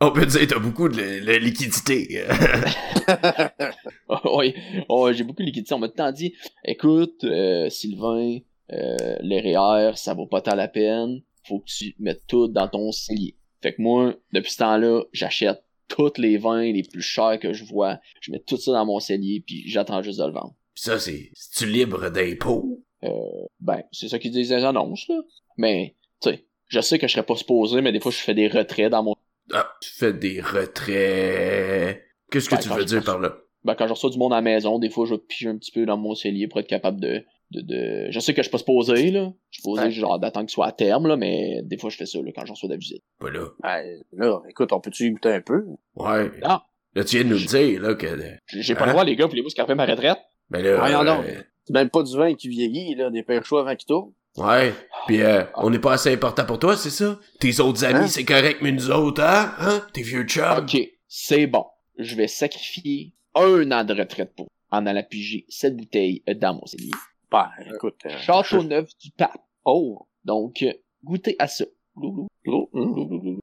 on 0.00 0.12
peut 0.12 0.26
dire 0.26 0.40
que 0.40 0.46
t'as 0.46 0.58
beaucoup 0.58 0.88
de, 0.88 0.94
de 0.96 1.32
liquidité. 1.38 2.24
oui, 4.24 4.54
ouais, 4.88 5.14
j'ai 5.14 5.24
beaucoup 5.24 5.42
de 5.42 5.46
liquidité. 5.46 5.74
On 5.74 5.78
m'a 5.78 5.88
temps 5.88 6.12
dit, 6.12 6.34
écoute, 6.64 7.24
euh, 7.24 7.68
Sylvain, 7.68 8.38
euh, 8.72 9.16
les 9.20 9.40
REER, 9.40 9.96
ça 9.96 10.14
vaut 10.14 10.26
pas 10.26 10.40
tant 10.40 10.54
la 10.54 10.68
peine. 10.68 11.20
Faut 11.46 11.60
que 11.60 11.70
tu 11.70 11.94
mettes 11.98 12.26
tout 12.26 12.48
dans 12.48 12.68
ton 12.68 12.92
cellier. 12.92 13.36
Fait 13.62 13.74
que 13.74 13.82
moi, 13.82 14.14
depuis 14.32 14.52
ce 14.52 14.58
temps-là, 14.58 15.02
j'achète 15.12 15.62
tous 15.88 16.18
les 16.18 16.38
vins 16.38 16.72
les 16.72 16.82
plus 16.82 17.02
chers 17.02 17.38
que 17.38 17.52
je 17.52 17.64
vois. 17.64 17.98
Je 18.20 18.32
mets 18.32 18.40
tout 18.40 18.56
ça 18.56 18.72
dans 18.72 18.86
mon 18.86 19.00
cellier, 19.00 19.42
puis 19.46 19.64
j'attends 19.66 20.02
juste 20.02 20.20
de 20.20 20.24
le 20.24 20.32
vendre. 20.32 20.54
Pis 20.74 20.82
ça, 20.82 20.98
c'est, 20.98 21.30
tu 21.56 21.66
libre 21.66 22.08
d'impôts? 22.10 22.82
Ben, 23.60 23.82
c'est 23.92 24.08
ça 24.08 24.18
qu'ils 24.18 24.30
disent 24.30 24.50
les 24.50 24.64
annonces, 24.64 25.08
là. 25.08 25.16
Mais, 25.56 25.96
tu 26.22 26.30
sais, 26.30 26.46
je 26.68 26.80
sais 26.80 26.98
que 26.98 27.06
je 27.06 27.12
serais 27.12 27.26
pas 27.26 27.36
supposé, 27.36 27.82
mais 27.82 27.92
des 27.92 28.00
fois, 28.00 28.12
je 28.12 28.18
fais 28.18 28.34
des 28.34 28.48
retraits 28.48 28.90
dans 28.90 29.02
mon... 29.02 29.14
Ah, 29.52 29.70
tu 29.80 29.90
fais 29.90 30.12
des 30.12 30.40
retraits. 30.40 32.02
Qu'est-ce 32.30 32.48
que 32.48 32.54
Ben, 32.56 32.60
tu 32.60 32.68
veux 32.68 32.84
dire 32.84 33.04
par 33.04 33.18
là? 33.18 33.36
Ben, 33.64 33.74
quand 33.74 33.86
je 33.86 33.92
reçois 33.92 34.10
du 34.10 34.18
monde 34.18 34.32
à 34.32 34.36
la 34.36 34.42
maison, 34.42 34.78
des 34.78 34.88
fois, 34.90 35.06
je 35.06 35.14
pige 35.14 35.46
un 35.46 35.56
petit 35.58 35.72
peu 35.72 35.84
dans 35.84 35.96
mon 35.96 36.14
cellier 36.14 36.48
pour 36.48 36.60
être 36.60 36.66
capable 36.68 37.00
de... 37.00 37.22
de, 37.50 37.60
de... 37.60 38.10
Je 38.10 38.20
sais 38.20 38.32
que 38.32 38.38
je 38.42 38.44
suis 38.44 38.50
pas 38.50 38.58
supposé, 38.58 39.10
là. 39.10 39.32
Je 39.50 39.56
suis 39.58 39.62
supposé, 39.62 39.82
Ouais. 39.82 39.90
genre, 39.90 40.18
d'attendre 40.18 40.46
qu'il 40.46 40.54
soit 40.54 40.66
à 40.66 40.72
terme, 40.72 41.06
là, 41.08 41.16
mais 41.16 41.60
des 41.64 41.76
fois, 41.76 41.90
je 41.90 41.96
fais 41.96 42.06
ça, 42.06 42.18
là, 42.22 42.30
quand 42.34 42.46
je 42.46 42.52
reçois 42.52 42.68
de 42.68 42.74
la 42.74 42.78
visite. 42.78 43.02
Pas 43.18 43.30
là. 43.30 43.46
Ben, 43.62 44.00
là, 44.12 44.40
écoute, 44.48 44.72
on 44.72 44.80
peut-tu 44.80 45.10
goûter 45.10 45.30
un 45.30 45.40
peu? 45.40 45.64
Ouais. 45.96 46.30
Ah. 46.42 46.62
Là, 46.94 47.04
tu 47.04 47.16
viens 47.16 47.24
de 47.24 47.30
nous 47.30 47.38
le 47.40 47.46
dire, 47.46 47.82
là, 47.82 47.94
que. 47.94 48.06
J'ai 48.46 48.62
j'ai 48.62 48.74
pas 48.74 48.82
Hein? 48.84 48.86
le 48.86 48.92
droit, 48.92 49.04
les 49.04 49.16
gars, 49.16 49.26
voulez-vous 49.26 49.50
scraper 49.50 49.74
ma 49.74 49.84
retraite? 49.86 50.18
Ben 50.48 50.62
là. 50.64 50.76
Voyons 50.78 51.04
donc. 51.04 51.24
euh, 51.26 51.42
C'est 51.64 51.74
même 51.74 51.90
pas 51.90 52.02
du 52.02 52.16
vin 52.16 52.34
qui 52.34 52.48
vieillit, 52.48 52.94
là, 52.96 53.10
des 53.10 53.22
pêches 53.22 53.52
avant 53.52 53.76
qu'il 53.76 53.86
tourne. 53.86 54.12
Ouais. 54.36 54.72
Pis 55.06 55.20
euh, 55.22 55.44
on 55.56 55.70
n'est 55.70 55.78
pas 55.78 55.94
assez 55.94 56.12
important 56.12 56.44
pour 56.46 56.58
toi, 56.58 56.76
c'est 56.76 56.90
ça? 56.90 57.18
Tes 57.40 57.58
autres 57.60 57.84
amis, 57.84 58.04
Hein? 58.04 58.06
c'est 58.06 58.24
correct, 58.24 58.58
mais 58.62 58.72
nous 58.72 58.90
autres, 58.90 59.22
hein? 59.22 59.52
Hein? 59.58 59.82
Tes 59.92 60.02
vieux 60.02 60.24
chums? 60.24 60.58
Ok, 60.64 60.78
c'est 61.08 61.46
bon. 61.46 61.66
Je 61.98 62.14
vais 62.16 62.28
sacrifier 62.28 63.12
un 63.34 63.70
an 63.72 63.84
de 63.84 63.94
retraite 63.94 64.34
pour 64.36 64.46
en 64.70 64.86
allant 64.86 65.02
piger 65.02 65.46
cette 65.48 65.76
bouteille 65.76 66.22
dans 66.40 66.54
mon 66.54 66.66
cellier. 66.66 66.90
Ben, 67.30 67.48
écoute. 67.74 67.96
euh, 68.06 68.10
Château 68.18 68.62
neuf 68.62 68.88
du 69.02 69.10
pape. 69.10 69.36
Oh, 69.64 70.06
Donc, 70.24 70.62
euh, 70.62 70.72
goûtez 71.04 71.36
à 71.38 71.48
ça. 71.48 71.64
Loulou, 71.96 72.28
loulou, 72.44 72.68
loulou, 72.72 73.40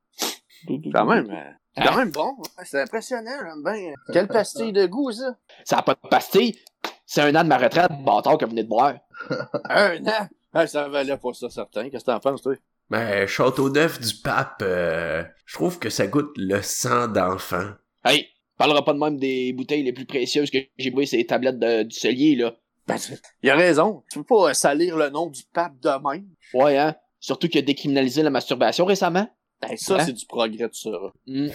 loulou. 0.67 0.91
quand 0.93 1.05
même, 1.05 1.29
euh, 1.29 1.83
quand 1.83 1.95
même 1.97 2.11
bon. 2.11 2.29
Ouais, 2.39 2.63
C'est 2.65 2.81
impressionnant, 2.81 3.31
j'aime 3.41 3.63
bien. 3.63 3.93
Quelle 4.13 4.27
pastille 4.27 4.71
de 4.73 4.85
goût, 4.87 5.11
ça? 5.11 5.35
Ça 5.65 5.77
a 5.79 5.81
pas 5.83 5.95
de 6.01 6.07
pastille. 6.09 6.57
C'est 7.05 7.21
un 7.21 7.35
an 7.35 7.43
de 7.43 7.49
ma 7.49 7.57
retraite, 7.57 7.91
bâtard, 8.05 8.37
que 8.37 8.45
vous 8.45 8.51
venez 8.51 8.63
de 8.63 8.69
boire. 8.69 8.95
Un 9.69 10.05
an? 10.07 10.27
Ah, 10.59 10.65
ça 10.67 10.87
valait 10.89 11.17
pas 11.17 11.33
ça, 11.33 11.49
certain. 11.49 11.89
Qu'est-ce 11.89 12.03
que 12.03 12.11
t'en 12.11 12.19
penses, 12.19 12.41
toi? 12.41 12.55
Ben, 12.89 13.27
Château 13.27 13.69
neuf 13.69 13.99
du 13.99 14.15
Pape, 14.23 14.61
euh, 14.63 15.23
je 15.45 15.53
trouve 15.53 15.77
que 15.77 15.89
ça 15.89 16.07
goûte 16.07 16.31
le 16.35 16.61
sang 16.63 17.07
d'enfant. 17.07 17.71
Hey, 18.03 18.25
parlera 18.57 18.83
pas 18.83 18.93
de 18.93 18.97
même 18.99 19.17
des 19.19 19.53
bouteilles 19.53 19.83
les 19.83 19.93
plus 19.93 20.05
précieuses 20.05 20.49
que 20.49 20.57
j'ai 20.77 20.89
pris 20.91 21.05
ces 21.05 21.25
tablettes 21.25 21.59
de- 21.59 21.83
du 21.83 21.95
cellier, 21.95 22.35
là. 22.35 22.55
Ben, 22.87 22.95
tu- 22.97 23.13
il 23.43 23.49
a 23.51 23.55
raison. 23.55 24.03
Tu 24.11 24.17
peux 24.19 24.25
pas 24.25 24.53
salir 24.53 24.97
le 24.97 25.09
nom 25.09 25.27
du 25.27 25.43
pape 25.53 25.79
de 25.81 25.89
même. 26.09 26.25
Ouais, 26.53 26.77
hein? 26.77 26.95
Surtout 27.19 27.47
qu'il 27.49 27.59
a 27.59 27.61
décriminalisé 27.61 28.23
la 28.23 28.29
masturbation 28.29 28.85
récemment. 28.85 29.29
Ben, 29.61 29.75
ça, 29.77 29.95
Hein? 29.97 30.05
c'est 30.05 30.13
du 30.13 30.25
progrès, 30.25 30.69
tout 30.69 30.75
ça. 30.75 30.89
Hmm. 31.27 31.49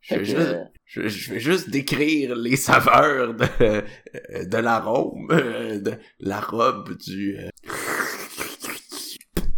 Je 0.00 0.14
vais, 0.14 0.24
juste, 0.24 0.38
euh, 0.38 0.64
je, 0.86 1.08
je 1.08 1.32
vais 1.34 1.40
juste 1.40 1.68
décrire 1.70 2.34
les 2.36 2.56
saveurs 2.56 3.34
de, 3.34 3.44
euh, 3.60 3.82
de 4.46 4.56
l'arôme, 4.56 5.28
euh, 5.32 5.80
de 5.80 5.92
la 6.20 6.40
robe 6.40 6.96
du... 6.96 7.36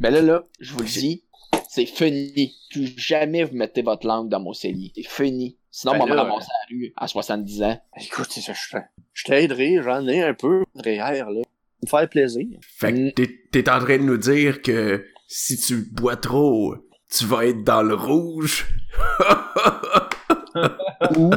euh, 0.00 0.02
Ben 0.02 0.10
là, 0.14 0.22
là, 0.22 0.44
je 0.60 0.72
vous 0.72 0.80
le 0.80 0.86
dis, 0.86 1.24
c'est 1.68 1.86
fini. 1.86 2.54
Plus 2.70 2.92
jamais 2.96 3.44
vous 3.44 3.56
mettez 3.56 3.82
votre 3.82 4.06
langue 4.06 4.28
dans 4.28 4.40
mon 4.40 4.52
cellier. 4.52 4.92
C'est 4.94 5.08
fini. 5.08 5.56
Sinon, 5.72 5.92
Ben 5.94 6.00
on 6.02 6.06
va 6.06 6.10
me 6.10 6.16
là, 6.16 6.22
ramasser 6.24 6.48
à 6.50 6.72
la 6.72 6.76
rue 6.78 6.92
à 6.96 7.06
70 7.08 7.62
ans. 7.62 7.80
Écoute, 8.00 8.28
je, 8.34 8.40
je, 8.52 8.76
je 9.12 9.24
t'aiderai, 9.24 9.78
j'en 9.82 10.06
ai 10.08 10.22
un 10.22 10.34
peu 10.34 10.64
derrière, 10.74 11.30
là. 11.30 11.42
Me 11.82 11.88
faire 11.88 12.08
plaisir. 12.08 12.46
Fait 12.78 12.92
que 12.92 12.98
Mm. 12.98 13.12
t'es, 13.12 13.28
t'es 13.52 13.70
en 13.70 13.78
train 13.78 13.98
de 13.98 14.02
nous 14.02 14.18
dire 14.18 14.60
que 14.62 15.04
si 15.28 15.56
tu 15.58 15.88
bois 15.92 16.16
trop, 16.16 16.74
tu 17.10 17.24
vas 17.24 17.46
être 17.46 17.62
dans 17.64 17.82
le 17.82 17.94
rouge? 17.94 18.66
Ou, 21.16 21.30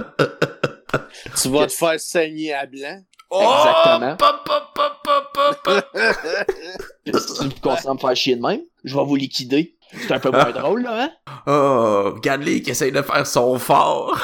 Tu 1.41 1.49
vas 1.49 1.67
te 1.67 1.71
faire 1.73 1.99
saigner 1.99 2.53
à 2.53 2.65
blanc. 2.65 3.01
Exactement. 3.31 4.13
Oh, 4.13 4.17
pop, 4.17 4.43
pop, 4.45 4.63
pop, 4.75 4.93
pop, 5.03 5.31
pop, 5.33 5.61
pop. 5.63 5.85
si 7.05 7.43
vous 7.45 7.51
continuez 7.61 7.89
à 7.89 7.93
me 7.93 7.99
faire 7.99 8.15
chier 8.15 8.35
de 8.35 8.41
même, 8.41 8.61
je 8.83 8.95
vais 8.95 9.05
vous 9.05 9.15
liquider. 9.15 9.75
C'est 9.91 10.11
un 10.11 10.19
peu 10.19 10.31
moins 10.31 10.51
drôle, 10.51 10.83
là, 10.83 11.03
hein? 11.03 11.11
Oh, 11.47 12.11
regarde-les 12.15 12.61
qui 12.61 12.71
essaye 12.71 12.91
de 12.91 13.01
faire 13.01 13.27
son 13.27 13.57
fort. 13.59 14.19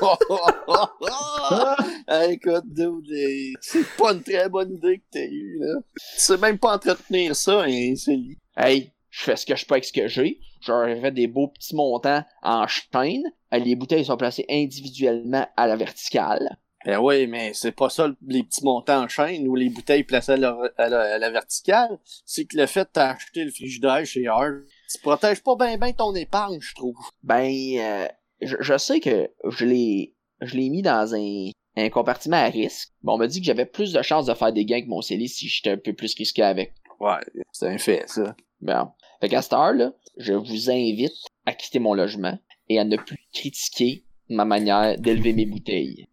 Écoute, 2.28 2.64
dude, 2.66 3.56
c'est 3.60 3.86
pas 3.96 4.12
une 4.12 4.22
très 4.22 4.48
bonne 4.48 4.74
idée 4.74 4.98
que 4.98 5.04
t'as 5.10 5.24
eue, 5.24 5.58
là. 5.60 5.80
Tu 5.94 6.20
sais 6.20 6.38
même 6.38 6.58
pas 6.58 6.74
entretenir 6.74 7.34
ça, 7.36 7.64
hein, 7.66 7.94
c'est. 7.96 8.18
Hey, 8.56 8.92
je 9.10 9.22
fais 9.22 9.36
ce 9.36 9.46
que 9.46 9.56
je 9.56 9.64
peux 9.64 9.74
avec 9.74 9.84
ce 9.84 9.92
que 9.92 10.08
j'ai. 10.08 10.40
J'aurais 10.60 11.00
fait 11.00 11.12
des 11.12 11.26
beaux 11.26 11.48
petits 11.48 11.74
montants 11.74 12.24
en 12.42 12.66
chaîne. 12.66 13.22
Les 13.52 13.76
bouteilles 13.76 14.04
sont 14.04 14.16
placées 14.16 14.46
individuellement 14.50 15.46
à 15.56 15.66
la 15.66 15.76
verticale. 15.76 16.58
Ben 16.86 16.98
oui, 17.00 17.26
mais 17.26 17.52
c'est 17.52 17.72
pas 17.72 17.90
ça 17.90 18.08
les 18.28 18.44
petits 18.44 18.64
montants 18.64 19.02
en 19.02 19.08
chaîne 19.08 19.48
ou 19.48 19.56
les 19.56 19.68
bouteilles 19.68 20.04
placées 20.04 20.32
à 20.32 20.36
la, 20.36 20.56
à 20.78 20.88
la- 20.88 21.14
à 21.14 21.18
la 21.18 21.30
verticale. 21.30 21.98
C'est 22.24 22.44
que 22.44 22.56
le 22.56 22.66
fait 22.66 22.84
de 22.84 22.90
t'acheter 22.92 23.42
le 23.44 23.50
frigidaire 23.50 24.06
chez 24.06 24.28
Hard, 24.28 24.62
tu 24.88 24.98
protèges 25.00 25.42
pas 25.42 25.56
bien 25.56 25.76
ben 25.78 25.92
ton 25.92 26.14
épargne, 26.14 26.60
je 26.60 26.74
trouve. 26.76 26.96
Ben, 27.24 27.50
euh, 27.78 28.06
je, 28.40 28.56
je 28.60 28.78
sais 28.78 29.00
que 29.00 29.28
je 29.48 29.64
l'ai, 29.64 30.14
je 30.40 30.54
l'ai 30.56 30.70
mis 30.70 30.82
dans 30.82 31.12
un, 31.14 31.50
un 31.76 31.90
compartiment 31.90 32.36
à 32.36 32.46
risque. 32.48 32.92
Bon, 33.02 33.14
on 33.14 33.18
m'a 33.18 33.26
dit 33.26 33.40
que 33.40 33.46
j'avais 33.46 33.66
plus 33.66 33.92
de 33.92 34.00
chances 34.02 34.26
de 34.26 34.34
faire 34.34 34.52
des 34.52 34.64
gains 34.64 34.82
que 34.82 34.86
mon 34.88 35.02
CELI 35.02 35.28
si 35.28 35.48
j'étais 35.48 35.70
un 35.72 35.78
peu 35.78 35.92
plus 35.92 36.14
risqué 36.14 36.42
avec. 36.42 36.72
Ouais, 37.00 37.18
c'est 37.50 37.66
un 37.66 37.78
fait, 37.78 38.04
ça. 38.08 38.36
Bon. 38.60 38.90
Fait 39.20 39.28
qu'à 39.28 39.42
cette 39.42 39.54
heure-là, 39.54 39.92
je 40.18 40.34
vous 40.34 40.70
invite 40.70 41.12
à 41.46 41.52
quitter 41.52 41.80
mon 41.80 41.94
logement 41.94 42.38
et 42.68 42.78
à 42.78 42.84
ne 42.84 42.96
plus 42.96 43.18
critiquer 43.34 44.04
ma 44.28 44.44
manière 44.44 44.98
d'élever 44.98 45.32
mes 45.32 45.46
bouteilles. 45.46 46.08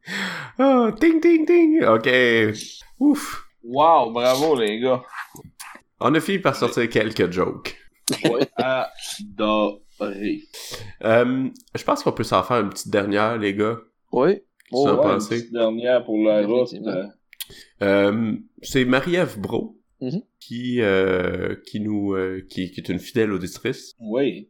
Oh, 0.59 0.89
ting, 0.99 1.19
ting, 1.19 1.45
ting. 1.45 1.83
Ok. 1.85 2.09
Ouf. 2.99 3.45
Wow, 3.63 4.11
bravo, 4.11 4.55
les 4.59 4.79
gars. 4.79 5.01
On 5.99 6.13
a 6.13 6.19
fini 6.19 6.39
par 6.39 6.55
sortir 6.55 6.87
quelques 6.89 7.31
jokes. 7.31 7.77
Adoré. 8.57 10.41
Euh, 11.03 11.49
je 11.75 11.83
pense 11.83 12.03
qu'on 12.03 12.11
peut 12.11 12.23
s'en 12.23 12.43
faire 12.43 12.57
une 12.61 12.69
petite 12.69 12.89
dernière, 12.91 13.37
les 13.37 13.53
gars. 13.53 13.77
Oui. 14.11 14.41
Oh, 14.71 14.85
Ouais, 14.85 14.91
une 14.91 14.97
pensez? 15.01 15.35
petite 15.39 15.53
dernière 15.53 16.03
pour 16.03 16.17
la 16.23 16.45
route. 16.45 16.73
Euh, 16.73 17.05
Euh, 17.81 18.33
c'est 18.61 18.85
Marie-Ève 18.85 19.37
Bro 19.39 19.77
Mhm. 20.01 20.21
qui, 20.39 20.81
euh, 20.81 21.55
qui 21.67 21.79
nous 21.81 22.13
euh, 22.13 22.41
qui, 22.49 22.71
qui 22.71 22.79
est 22.79 22.89
une 22.89 22.99
fidèle 22.99 23.31
auditrice 23.31 23.93
Oui. 23.99 24.49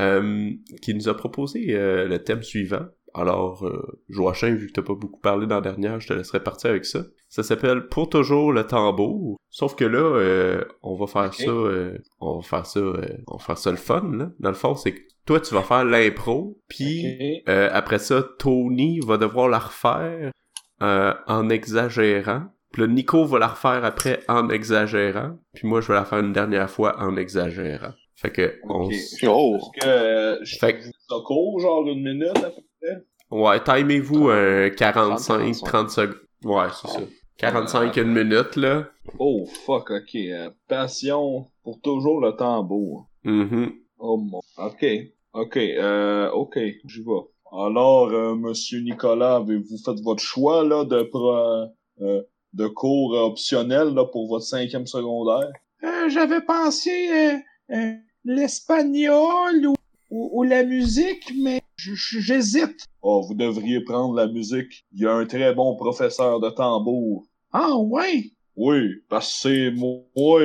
Euh, 0.00 0.50
qui 0.82 0.94
nous 0.94 1.08
a 1.08 1.16
proposé 1.16 1.66
euh, 1.70 2.06
le 2.06 2.22
thème 2.22 2.42
suivant. 2.42 2.86
Alors, 3.14 3.66
euh, 3.66 4.00
Joachim, 4.08 4.54
vu 4.54 4.68
que 4.68 4.72
t'as 4.72 4.82
pas 4.82 4.94
beaucoup 4.94 5.20
parlé 5.20 5.46
dans 5.46 5.56
la 5.56 5.60
dernière, 5.60 6.00
je 6.00 6.08
te 6.08 6.14
laisserai 6.14 6.42
partir 6.42 6.70
avec 6.70 6.86
ça. 6.86 7.04
Ça 7.28 7.42
s'appelle 7.42 7.88
Pour 7.88 8.08
toujours 8.08 8.52
le 8.52 8.66
tambour. 8.66 9.36
Sauf 9.50 9.74
que 9.74 9.84
là, 9.84 9.98
euh, 9.98 10.64
on 10.82 10.96
va 10.96 11.06
faire 11.06 11.34
ça, 11.34 11.50
euh, 11.50 11.98
on 12.20 12.36
va 12.36 12.42
faire 12.42 12.66
ça, 12.66 12.80
on 12.80 13.36
va 13.36 13.44
faire 13.44 13.58
ça 13.58 13.70
le 13.70 13.76
fun, 13.76 14.10
là. 14.12 14.30
Dans 14.38 14.48
le 14.48 14.54
fond, 14.54 14.74
c'est 14.74 14.92
que 14.92 15.00
toi, 15.26 15.40
tu 15.40 15.54
vas 15.54 15.62
faire 15.62 15.84
l'impro, 15.84 16.58
puis 16.68 17.42
euh, 17.48 17.68
après 17.72 17.98
ça, 17.98 18.24
Tony 18.38 19.00
va 19.00 19.18
devoir 19.18 19.48
la 19.48 19.58
refaire 19.58 20.32
en 20.80 21.48
exagérant. 21.48 22.46
Puis 22.72 22.82
là, 22.82 22.88
Nico 22.88 23.24
va 23.24 23.38
la 23.38 23.48
refaire 23.48 23.84
après 23.84 24.20
en 24.26 24.48
exagérant. 24.48 25.38
Puis 25.54 25.68
moi, 25.68 25.80
je 25.80 25.88
vais 25.88 25.94
la 25.94 26.04
faire 26.04 26.18
une 26.18 26.32
dernière 26.32 26.70
fois 26.70 26.98
en 26.98 27.16
exagérant. 27.16 27.92
Fait 28.22 28.30
que, 28.30 28.54
on... 28.68 28.84
Ok. 28.84 28.92
s- 28.92 29.18
Oh! 29.26 29.56
Est-ce 29.56 29.80
que 29.80 29.86
euh, 29.88 30.38
je 30.44 30.56
Fait 30.58 30.74
que- 30.78 30.84
ça 30.84 31.16
court, 31.24 31.58
genre 31.60 31.86
une 31.88 32.02
minute 32.04 32.36
à 32.38 32.50
peu 32.50 32.62
près? 32.80 33.02
Ouais, 33.30 33.62
timez-vous 33.62 34.28
un 34.30 34.70
45, 34.70 35.38
45. 35.38 35.66
30 35.66 35.90
secondes. 35.90 36.16
Ouais, 36.44 36.66
c'est 36.80 36.88
ça. 36.88 37.00
45, 37.38 37.96
une 37.96 38.12
minute, 38.14 38.56
là. 38.56 38.86
Oh 39.18 39.44
fuck, 39.66 39.90
ok. 39.90 40.14
euh, 40.14 40.50
passion 40.68 41.48
pour 41.64 41.80
toujours 41.80 42.20
le 42.20 42.32
tambour. 42.32 43.08
Mhm. 43.24 43.72
Oh 43.98 44.16
mon. 44.16 44.40
Ok. 44.58 44.86
Ok. 45.32 45.56
Euh, 45.56 46.30
ok. 46.30 46.58
J'y 46.84 47.00
vais. 47.02 47.10
Alors, 47.50 48.08
euh, 48.10 48.34
Monsieur 48.36 48.80
Nicolas, 48.80 49.36
avez-vous 49.36 49.78
fait 49.84 50.00
votre 50.02 50.22
choix 50.22 50.62
là 50.64 50.84
de 50.84 51.02
pro- 51.02 51.66
euh, 52.00 52.22
de 52.52 52.66
cours 52.68 53.14
optionnel 53.14 53.88
là 53.94 54.04
pour 54.04 54.28
votre 54.28 54.44
cinquième 54.44 54.86
secondaire? 54.86 55.50
Euh, 55.84 56.08
J'avais 56.08 56.40
pensé 56.42 56.90
euh, 57.10 57.36
euh, 57.74 57.92
l'espagnol 58.24 59.66
ou, 59.66 59.74
ou, 60.10 60.40
ou 60.40 60.42
la 60.42 60.62
musique, 60.64 61.32
mais 61.42 61.62
j'hésite. 61.76 62.86
Oh, 63.02 63.22
vous 63.26 63.34
devriez 63.34 63.80
prendre 63.82 64.14
la 64.14 64.26
musique. 64.26 64.84
Il 64.92 65.02
y 65.02 65.06
a 65.06 65.12
un 65.14 65.26
très 65.26 65.54
bon 65.54 65.76
professeur 65.76 66.40
de 66.40 66.50
tambour. 66.50 67.24
Ah, 67.52 67.76
ouais? 67.76 68.30
Oui, 68.56 68.80
parce 69.08 69.28
que 69.42 69.48
c'est 69.48 69.70
moi. 69.72 70.40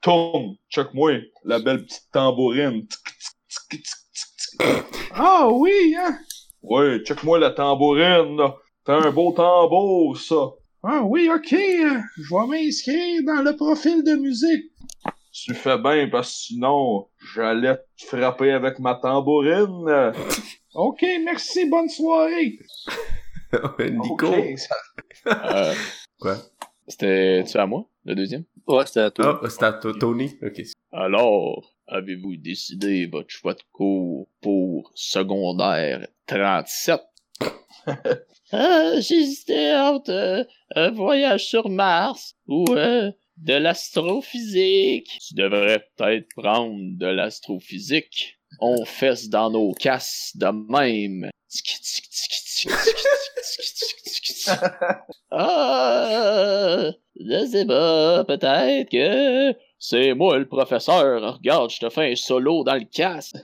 Tom, 0.00 0.56
check-moi, 0.68 1.12
la 1.44 1.60
belle 1.60 1.84
petite 1.84 2.08
tambourine. 2.12 2.86
Ah 5.14 5.48
oui, 5.52 5.94
hein? 5.96 6.18
Oui, 6.62 6.98
check-moi 7.04 7.38
la 7.38 7.50
tambourine, 7.50 8.36
là. 8.36 8.56
T'as 8.84 8.96
un 8.96 9.12
beau 9.12 9.32
tambour, 9.32 10.18
ça. 10.18 10.50
Ah 10.82 11.02
oui, 11.04 11.28
ok. 11.32 11.52
euh, 11.52 12.00
Je 12.16 12.34
vais 12.34 12.46
m'inscrire 12.48 13.22
dans 13.24 13.42
le 13.42 13.54
profil 13.54 14.02
de 14.02 14.14
musique. 14.16 14.72
Tu 15.32 15.54
fais 15.54 15.78
bien, 15.78 16.08
parce 16.10 16.28
que 16.30 16.34
sinon, 16.34 17.08
j'allais 17.34 17.76
te 17.76 18.04
frapper 18.06 18.52
avec 18.52 18.78
ma 18.78 18.94
tambourine. 18.96 20.12
ok, 20.74 21.04
merci, 21.24 21.68
bonne 21.68 21.88
soirée. 21.88 22.58
Nico. 23.90 24.26
Ça- 24.56 24.76
Euh, 25.26 25.74
Quoi? 26.20 26.36
C'était-tu 26.88 27.56
à 27.58 27.66
moi, 27.66 27.86
le 28.04 28.14
deuxième? 28.14 28.44
Ouais, 28.66 28.84
c'était 28.86 29.00
à 29.00 29.10
toi. 29.10 29.40
Ah, 29.42 29.48
c'est 29.48 29.62
à 29.62 29.72
toi, 29.72 29.92
Tony. 29.98 30.36
Ok. 30.42 30.62
Alors, 30.92 31.72
avez-vous 31.86 32.36
décidé 32.36 33.06
votre 33.06 33.30
choix 33.30 33.54
de 33.54 33.62
cours 33.72 34.28
pour 34.40 34.90
secondaire 34.94 36.06
37? 36.26 37.00
euh, 38.54 39.00
J'hésitais 39.00 39.74
entre 39.76 40.10
euh, 40.10 40.44
un 40.76 40.90
voyage 40.90 41.46
sur 41.46 41.68
Mars 41.70 42.36
ou 42.46 42.64
euh, 42.70 43.10
de 43.36 43.54
l'astrophysique. 43.54 45.18
Tu 45.26 45.34
devrais 45.34 45.86
peut-être 45.96 46.28
prendre 46.36 46.78
de 46.98 47.06
l'astrophysique. 47.06 48.38
On 48.60 48.84
fesse 48.84 49.28
dans 49.28 49.50
nos 49.50 49.72
casses 49.72 50.32
de 50.34 50.46
même. 50.46 51.30
ah, 55.30 56.90
je 57.18 57.46
sais 57.46 57.66
pas, 57.66 58.24
peut-être 58.24 58.90
que 58.90 59.54
c'est 59.78 60.14
moi 60.14 60.38
le 60.38 60.46
professeur. 60.46 61.34
Regarde, 61.34 61.70
je 61.70 61.80
te 61.80 61.90
fais 61.90 62.12
un 62.12 62.16
solo 62.16 62.64
dans 62.64 62.74
le 62.74 62.84
casque. 62.84 63.36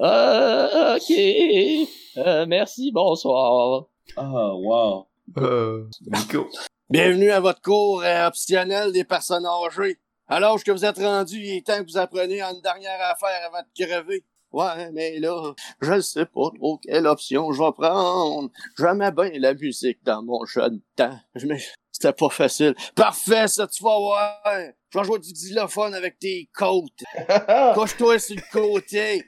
ah, 0.00 0.96
ok. 0.96 2.46
Merci, 2.46 2.92
bonsoir. 2.92 3.86
Ah, 4.16 4.30
oh, 4.32 4.60
wow. 4.62 5.06
Euh, 5.38 5.88
Nico. 6.06 6.48
Bienvenue 6.90 7.30
à 7.30 7.40
votre 7.40 7.62
cours 7.62 8.02
euh, 8.02 8.26
optionnel 8.26 8.92
des 8.92 9.04
personnes 9.04 9.46
âgées. 9.46 9.98
À 10.28 10.40
l'âge 10.40 10.62
que 10.62 10.70
vous 10.70 10.84
êtes 10.84 10.98
rendu, 10.98 11.38
il 11.38 11.56
est 11.56 11.66
temps 11.66 11.78
que 11.78 11.90
vous 11.90 11.98
appreniez 11.98 12.42
une 12.42 12.60
dernière 12.60 13.00
affaire 13.00 13.46
avant 13.46 13.62
de 13.62 13.84
crever. 13.84 14.24
Ouais, 14.52 14.90
mais 14.92 15.18
là, 15.18 15.54
je 15.80 15.92
ne 15.92 16.00
sais 16.00 16.26
pas 16.26 16.50
trop 16.54 16.78
quelle 16.78 17.06
option 17.06 17.50
je 17.52 17.62
vais 17.62 17.72
prendre. 17.72 18.50
J'aimais 18.78 19.10
bien 19.10 19.30
la 19.38 19.54
musique 19.54 20.04
dans 20.04 20.22
mon 20.22 20.44
jeune 20.44 20.80
temps. 20.96 21.18
Mais 21.42 21.58
c'était 21.90 22.12
pas 22.12 22.28
facile. 22.28 22.74
Parfait, 22.94 23.48
ça, 23.48 23.66
tu 23.66 23.82
vas 23.82 23.98
voir. 23.98 24.42
Je 24.90 24.98
vais 24.98 25.04
jouer 25.04 25.18
du 25.18 25.32
xylophone 25.32 25.94
avec 25.94 26.18
tes 26.18 26.50
côtes. 26.54 27.02
Couche-toi 27.74 28.18
sur 28.18 28.36
le 28.36 28.52
côté. 28.52 29.24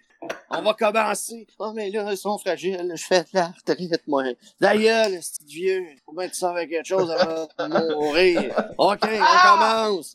On 0.50 0.62
va 0.62 0.74
commencer. 0.74 1.46
Oh, 1.58 1.72
mais 1.74 1.90
là, 1.90 2.10
ils 2.10 2.16
sont 2.16 2.38
fragiles. 2.38 2.92
Je 2.94 3.04
fais 3.04 3.22
de 3.22 3.28
la 3.34 3.48
retraite, 3.48 4.02
moi. 4.06 4.24
D'ailleurs, 4.60 5.08
le 5.08 5.18
petit 5.18 5.44
vieux. 5.46 5.86
Faut 6.04 6.12
mettre 6.12 6.34
ça 6.34 6.50
avec 6.50 6.70
quelque 6.70 6.86
chose 6.86 7.10
avant 7.10 7.46
de 7.58 7.94
mourir. 7.94 8.54
OK, 8.78 8.98
on 9.02 9.48
commence. 9.48 10.14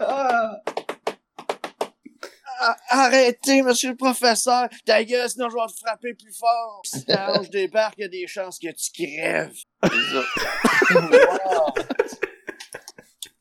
Ah. 0.00 0.60
Ah, 2.66 2.76
Arrêtez, 2.88 3.62
monsieur 3.62 3.90
le 3.90 3.96
professeur. 3.96 4.68
Ta 4.86 5.02
gueule, 5.04 5.28
sinon 5.28 5.50
je 5.50 5.54
vais 5.54 5.66
te 5.66 5.78
frapper 5.84 6.14
plus 6.14 6.32
fort. 6.32 6.80
Si 6.84 7.04
ta 7.04 7.32
hanche 7.32 7.50
débarque, 7.50 7.94
il 7.98 8.02
y 8.02 8.04
a 8.04 8.08
des 8.08 8.26
chances 8.26 8.58
que 8.58 8.68
tu 8.68 8.90
crèves. 8.92 9.52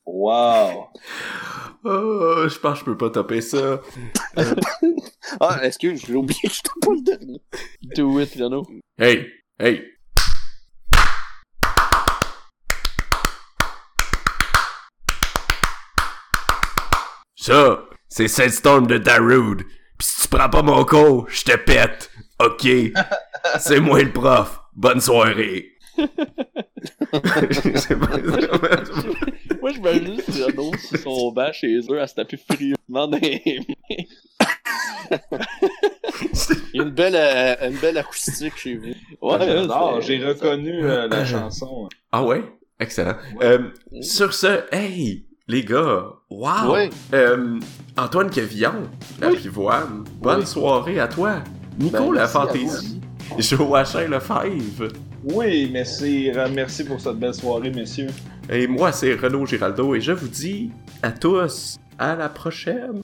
Wow. 0.05 0.89
Oh, 1.85 2.47
je 2.47 2.57
pense 2.59 2.79
que 2.79 2.79
je 2.79 2.85
peux 2.85 2.97
pas 2.97 3.09
taper 3.09 3.41
ça. 3.41 3.81
Ah, 5.41 5.59
excuse, 5.63 6.05
j'ai 6.07 6.15
oublié 6.15 6.39
que 6.41 6.53
je 6.53 6.61
pas 6.61 6.93
le 6.93 7.01
dernier. 7.01 7.41
Do 7.95 8.19
it, 8.21 8.33
Renaud. 8.35 8.65
Hey, 8.97 9.27
hey. 9.59 9.83
Ça, 17.35 17.83
c'est 18.07 18.29
Sandstorm 18.29 18.87
de 18.87 18.97
Darude. 18.97 19.63
Pis 19.97 20.05
si 20.05 20.21
tu 20.21 20.27
prends 20.29 20.49
pas 20.49 20.61
mon 20.61 20.85
cours, 20.85 21.27
je 21.29 21.43
te 21.43 21.57
pète. 21.57 22.09
Ok? 22.39 22.65
C'est 23.59 23.81
moi 23.81 24.01
le 24.01 24.13
prof. 24.13 24.61
Bonne 24.73 25.01
soirée. 25.01 25.73
Moi, 29.63 29.71
je 29.71 29.79
me 29.79 29.93
juste 29.93 30.43
Renaud 30.43 30.71
sur 30.77 30.97
son 30.99 31.31
banc 31.31 31.53
chez 31.53 31.79
eux 31.89 32.01
à 32.01 32.05
se 32.05 32.15
taper 32.15 32.35
furieusement 32.35 33.07
dans 33.07 33.17
les 33.17 33.61
mains. 33.89 33.95
Il 36.73 36.77
y 36.77 36.79
a 36.81 36.83
une 36.83 36.89
belle, 36.89 37.15
euh, 37.15 37.69
une 37.69 37.77
belle 37.77 37.97
acoustique 37.97 38.57
chez 38.57 38.75
vous. 38.75 38.87
Ouais, 39.21 39.37
J'adore, 39.39 39.99
c'est- 40.01 40.07
j'ai 40.19 40.25
reconnu 40.25 40.83
euh, 40.83 41.07
la 41.07 41.23
chanson. 41.23 41.87
ah 42.11 42.25
ouais? 42.25 42.43
Excellent. 42.77 43.15
Euh, 43.41 43.69
sur 44.01 44.33
ce, 44.33 44.65
hey, 44.75 45.25
les 45.47 45.63
gars, 45.63 46.07
wow! 46.29 46.73
Ouais. 46.73 46.89
Euh, 47.13 47.57
Antoine 47.97 48.29
Quevillon, 48.29 48.89
la 49.21 49.29
pivoine, 49.31 50.03
bonne 50.21 50.45
soirée 50.45 50.99
à 50.99 51.07
toi. 51.07 51.35
Nico, 51.79 51.97
Ben, 52.09 52.13
la 52.15 52.27
fantaisie. 52.27 52.99
Joachim 53.39 54.09
Lefebvre. 54.09 54.91
Oui, 55.23 55.69
merci, 55.71 56.29
merci 56.53 56.83
pour 56.83 56.99
cette 56.99 57.15
belle 57.15 57.33
soirée, 57.33 57.71
messieurs. 57.71 58.09
Et 58.49 58.67
moi, 58.67 58.91
c'est 58.91 59.13
Renaud 59.13 59.45
Giraldo 59.45 59.95
et 59.95 60.01
je 60.01 60.11
vous 60.11 60.27
dis 60.27 60.71
à 61.01 61.11
tous 61.11 61.77
à 61.97 62.15
la 62.15 62.29
prochaine. 62.29 63.02